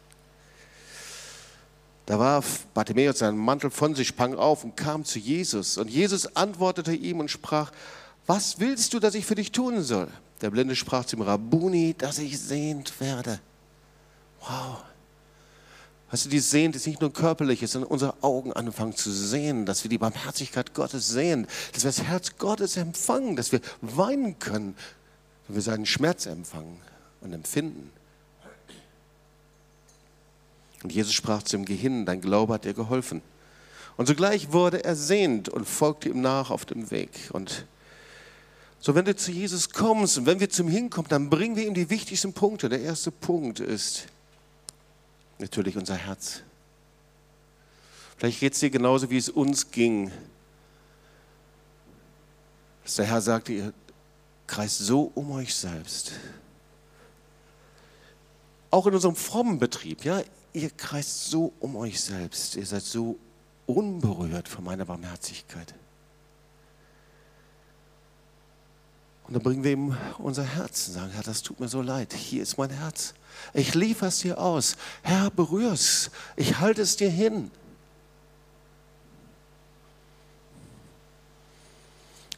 [2.05, 5.77] Da warf Bartimäus seinen Mantel von sich, sprang auf und kam zu Jesus.
[5.77, 7.73] Und Jesus antwortete ihm und sprach,
[8.27, 10.07] was willst du, dass ich für dich tun soll?
[10.39, 13.41] Der Blinde sprach zum Rabuni, dass ich sehend werde.
[14.39, 14.83] Wow.
[16.09, 19.83] Weißt du, die Sehen ist nicht nur körperlich, sondern unsere Augen anfangen zu sehen, dass
[19.83, 24.75] wir die Barmherzigkeit Gottes sehen, dass wir das Herz Gottes empfangen, dass wir weinen können,
[25.47, 26.77] wenn wir seinen Schmerz empfangen
[27.19, 27.91] und empfinden.
[30.83, 33.21] Und Jesus sprach zum Gehirn, dein Glaube hat dir geholfen.
[33.97, 37.09] Und sogleich wurde er sehend und folgte ihm nach auf dem Weg.
[37.33, 37.65] Und
[38.79, 41.73] so, wenn du zu Jesus kommst und wenn wir zum Hinkommen, dann bringen wir ihm
[41.73, 42.69] die wichtigsten Punkte.
[42.69, 44.05] Der erste Punkt ist
[45.39, 46.41] natürlich unser Herz.
[48.17, 50.11] Vielleicht geht es dir genauso, wie es uns ging.
[52.83, 53.73] Dass der Herr sagte, ihr
[54.47, 56.13] kreist so um euch selbst.
[58.71, 60.21] Auch in unserem frommen Betrieb, ja,
[60.53, 62.55] ihr kreist so um euch selbst.
[62.55, 63.17] Ihr seid so
[63.65, 65.73] unberührt von meiner Barmherzigkeit.
[69.27, 72.13] Und dann bringen wir ihm unser Herz und sagen, Herr, das tut mir so leid.
[72.13, 73.13] Hier ist mein Herz.
[73.53, 74.77] Ich liefere es dir aus.
[75.01, 76.11] Herr, berühr es.
[76.35, 77.51] Ich halte es dir hin.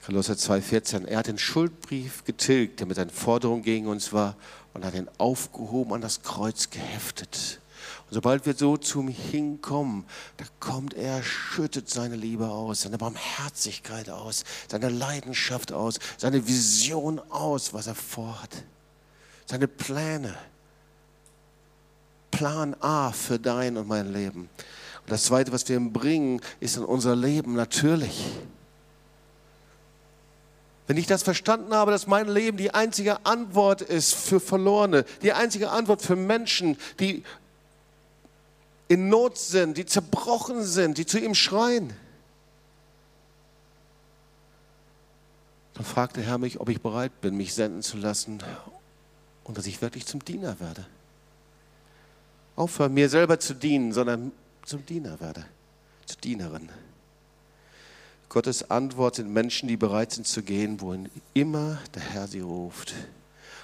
[0.10, 1.06] Kolosser 2,14.
[1.06, 4.36] Er hat den Schuldbrief getilgt, der mit seinen Forderungen gegen uns war,
[4.74, 7.60] und hat ihn aufgehoben an das Kreuz geheftet.
[8.08, 10.06] Und sobald wir so zum Hinkommen,
[10.38, 17.20] da kommt er, schüttet seine Liebe aus, seine Barmherzigkeit aus, seine Leidenschaft aus, seine Vision
[17.30, 18.64] aus, was er vorhat,
[19.46, 20.36] seine Pläne.
[22.40, 24.50] Plan A für dein und mein Leben.
[25.02, 28.28] Und das Zweite, was wir ihm bringen, ist in unser Leben natürlich.
[30.88, 35.34] Wenn ich das verstanden habe, dass mein Leben die einzige Antwort ist für Verlorene, die
[35.34, 37.26] einzige Antwort für Menschen, die
[38.88, 41.92] in Not sind, die zerbrochen sind, die zu ihm schreien.
[45.74, 48.42] Dann fragt der Herr mich, ob ich bereit bin, mich senden zu lassen
[49.44, 50.86] und dass ich wirklich zum Diener werde.
[52.60, 54.34] Aufhören, mir selber zu dienen, sondern
[54.66, 55.46] zum Diener werde,
[56.06, 56.68] zur Dienerin.
[58.28, 62.94] Gottes Antwort sind Menschen, die bereit sind zu gehen, wohin immer der Herr sie ruft.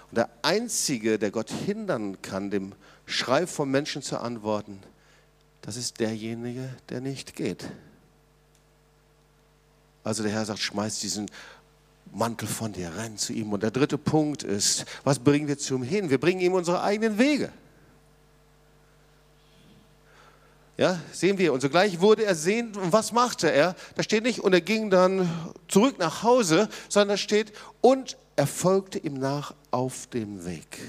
[0.10, 2.72] Und der Einzige, der Gott hindern kann, dem
[3.06, 4.80] Schrei von Menschen zu antworten,
[5.62, 7.68] das ist derjenige, der nicht geht.
[10.06, 11.30] Also der Herr sagt, schmeiß diesen
[12.14, 13.52] Mantel von dir, renn zu ihm.
[13.52, 16.10] Und der dritte Punkt ist, was bringen wir zu ihm hin?
[16.10, 17.52] Wir bringen ihm unsere eigenen Wege.
[20.78, 21.54] Ja, sehen wir.
[21.54, 22.76] Und sogleich wurde er sehend.
[22.76, 23.76] Und was machte er?
[23.96, 25.30] Da steht nicht, und er ging dann
[25.68, 30.82] zurück nach Hause, sondern da steht, und er folgte ihm nach auf dem Weg.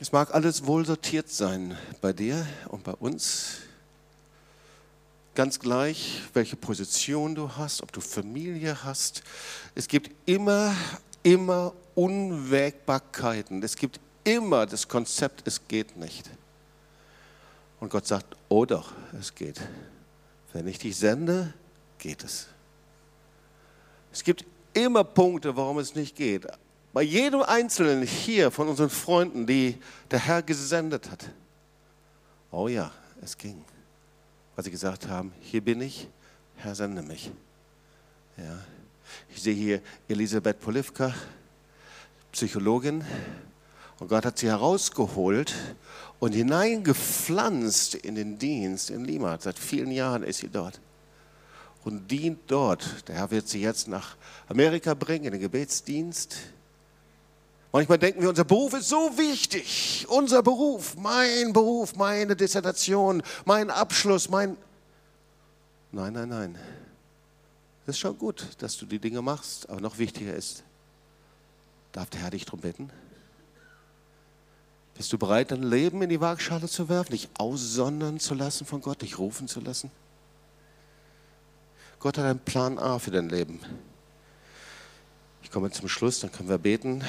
[0.00, 3.58] Es mag alles wohl sortiert sein bei dir und bei uns.
[5.34, 9.22] Ganz gleich, welche Position du hast, ob du Familie hast.
[9.74, 10.74] Es gibt immer,
[11.22, 13.62] immer Unwägbarkeiten.
[13.62, 16.30] Es gibt immer das Konzept, es geht nicht.
[17.80, 19.60] Und Gott sagt, oh doch, es geht.
[20.52, 21.52] Wenn ich dich sende,
[21.98, 22.46] geht es.
[24.12, 24.44] Es gibt
[24.74, 26.46] immer Punkte, warum es nicht geht.
[26.92, 29.78] Bei jedem Einzelnen hier von unseren Freunden, die
[30.10, 31.24] der Herr gesendet hat.
[32.50, 32.92] Oh ja,
[33.22, 33.64] es ging.
[34.54, 36.06] Weil sie gesagt haben, hier bin ich,
[36.56, 37.30] Herr, sende mich.
[38.36, 38.58] Ja.
[39.30, 41.14] Ich sehe hier Elisabeth Polivka,
[42.30, 43.04] Psychologin.
[44.02, 45.54] Und Gott hat sie herausgeholt
[46.18, 49.38] und hineingepflanzt in den Dienst in Lima.
[49.40, 50.80] Seit vielen Jahren ist sie dort
[51.84, 53.06] und dient dort.
[53.06, 54.16] Der Herr wird sie jetzt nach
[54.48, 56.36] Amerika bringen, in den Gebetsdienst.
[57.70, 60.04] Manchmal denken wir, unser Beruf ist so wichtig.
[60.08, 64.56] Unser Beruf, mein Beruf, meine Dissertation, mein Abschluss, mein...
[65.92, 66.58] Nein, nein, nein.
[67.86, 70.64] Es ist schon gut, dass du die Dinge machst, aber noch wichtiger ist,
[71.92, 72.90] darf der Herr dich darum bitten?
[74.94, 78.80] Bist du bereit, dein Leben in die Waagschale zu werfen, dich aussondern zu lassen von
[78.80, 79.90] Gott, dich rufen zu lassen?
[81.98, 83.60] Gott hat einen Plan A für dein Leben.
[85.42, 87.04] Ich komme zum Schluss, dann können wir beten.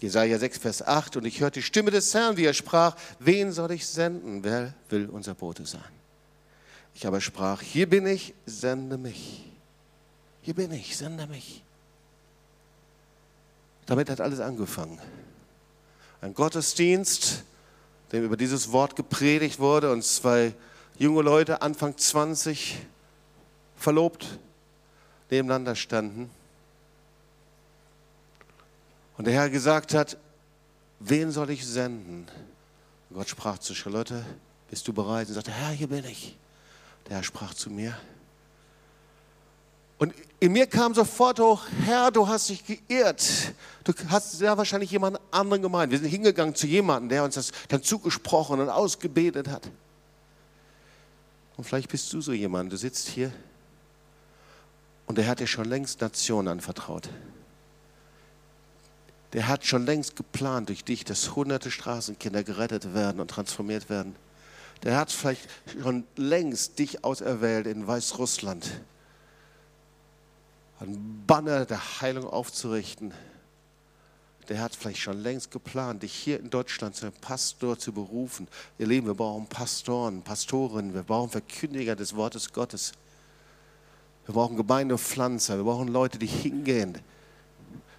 [0.00, 1.16] Jesaja 6, Vers 8.
[1.16, 4.44] Und ich hörte die Stimme des Herrn, wie er sprach: Wen soll ich senden?
[4.44, 5.80] Wer will unser Bote sein?
[6.94, 9.44] Ich aber sprach: Hier bin ich, sende mich.
[10.42, 11.62] Hier bin ich, sende mich.
[13.86, 14.98] Damit hat alles angefangen.
[16.26, 17.44] Ein Gottesdienst,
[18.10, 20.54] dem über dieses Wort gepredigt wurde und zwei
[20.98, 22.78] junge Leute, Anfang 20,
[23.76, 24.26] verlobt,
[25.30, 26.28] nebeneinander standen
[29.16, 30.16] und der Herr gesagt hat,
[30.98, 32.26] wen soll ich senden?
[33.08, 34.26] Und Gott sprach zu Charlotte,
[34.68, 35.28] bist du bereit?
[35.28, 36.36] Und sagte, Herr, hier bin ich.
[37.06, 37.96] Der Herr sprach zu mir.
[39.98, 43.54] Und in mir kam sofort hoch, Herr, du hast dich geirrt.
[43.84, 45.90] Du hast sehr wahrscheinlich jemand anderen gemeint.
[45.90, 49.70] Wir sind hingegangen zu jemandem, der uns das dann zugesprochen und ausgebetet hat.
[51.56, 53.32] Und vielleicht bist du so jemand, du sitzt hier
[55.06, 57.08] und der hat dir schon längst Nationen anvertraut
[59.32, 64.16] Der hat schon längst geplant durch dich, dass hunderte Straßenkinder gerettet werden und transformiert werden.
[64.82, 65.48] Der hat vielleicht
[65.80, 68.82] schon längst dich auserwählt in Weißrussland,
[70.80, 73.12] einen Banner der Heilung aufzurichten.
[74.48, 78.46] Der hat vielleicht schon längst geplant, dich hier in Deutschland zu einem Pastor zu berufen.
[78.78, 82.92] Ihr Lieben, wir brauchen Pastoren, Pastorinnen, wir brauchen Verkündiger des Wortes Gottes.
[84.26, 86.98] Wir brauchen Gemeindepflanzer, wir brauchen Leute, die hingehen,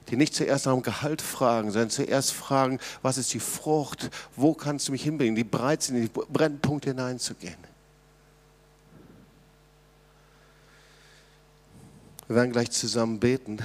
[0.10, 4.54] die nicht zuerst nach dem Gehalt fragen, sondern zuerst fragen, was ist die Frucht, wo
[4.54, 7.58] kannst du mich hinbringen, die bereit sind, in die Brennpunkte hineinzugehen.
[12.28, 13.60] Wir werden gleich zusammen beten.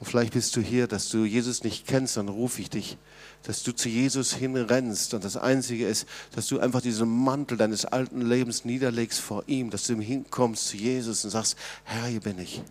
[0.00, 2.98] Und vielleicht bist du hier, dass du Jesus nicht kennst, dann rufe ich dich,
[3.42, 5.14] dass du zu Jesus hinrennst.
[5.14, 9.70] Und das Einzige ist, dass du einfach diesen Mantel deines alten Lebens niederlegst vor ihm,
[9.70, 12.62] dass du hinkommst zu Jesus und sagst, Herr, hier bin ich.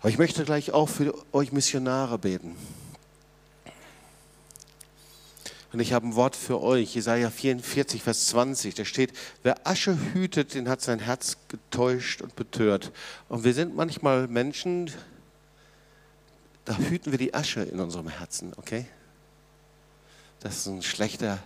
[0.00, 2.56] Aber ich möchte gleich auch für euch Missionare beten.
[5.72, 8.74] Und ich habe ein Wort für euch, Jesaja 44, Vers 20.
[8.74, 9.12] Da steht:
[9.42, 12.92] Wer Asche hütet, den hat sein Herz getäuscht und betört.
[13.28, 14.90] Und wir sind manchmal Menschen,
[16.64, 18.86] da hüten wir die Asche in unserem Herzen, okay?
[20.40, 21.38] Das ist ein schlechter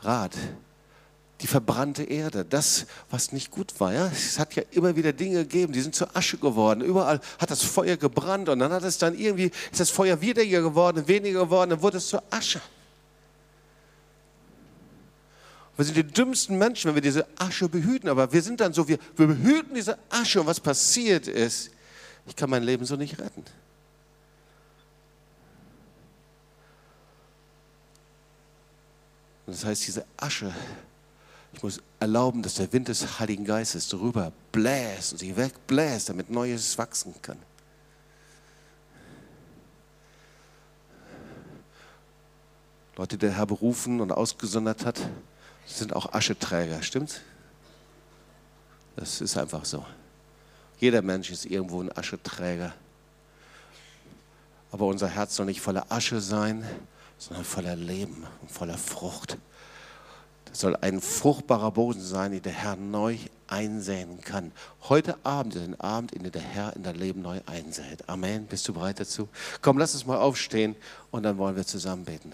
[0.00, 0.32] Rat
[1.42, 3.92] die verbrannte Erde, das, was nicht gut war.
[3.92, 4.06] Ja?
[4.06, 6.82] Es hat ja immer wieder Dinge gegeben, die sind zur Asche geworden.
[6.82, 10.62] Überall hat das Feuer gebrannt und dann hat es dann irgendwie, ist das Feuer weniger
[10.62, 12.60] geworden, weniger geworden, dann wurde es zur Asche.
[15.76, 18.86] Wir sind die dümmsten Menschen, wenn wir diese Asche behüten, aber wir sind dann so,
[18.88, 21.70] wir, wir behüten diese Asche und was passiert ist,
[22.26, 23.44] ich kann mein Leben so nicht retten.
[29.46, 30.52] Und das heißt, diese Asche
[31.52, 36.30] ich muss erlauben, dass der Wind des Heiligen Geistes darüber bläst und sie wegbläst, damit
[36.30, 37.38] Neues wachsen kann.
[42.96, 45.00] Leute, die der Herr berufen und ausgesondert hat,
[45.78, 47.20] sind auch Ascheträger, stimmt's?
[48.96, 49.84] Das ist einfach so.
[50.78, 52.74] Jeder Mensch ist irgendwo ein Ascheträger.
[54.70, 56.64] Aber unser Herz soll nicht voller Asche sein,
[57.18, 59.38] sondern voller Leben und voller Frucht.
[60.46, 63.16] Das soll ein fruchtbarer Boden sein, den der Herr neu
[63.46, 64.52] einsehen kann.
[64.88, 68.08] Heute Abend ist ein Abend, in dem der Herr in dein Leben neu einsät.
[68.08, 68.46] Amen.
[68.46, 69.28] Bist du bereit dazu?
[69.60, 70.76] Komm, lass uns mal aufstehen
[71.10, 72.32] und dann wollen wir zusammen beten.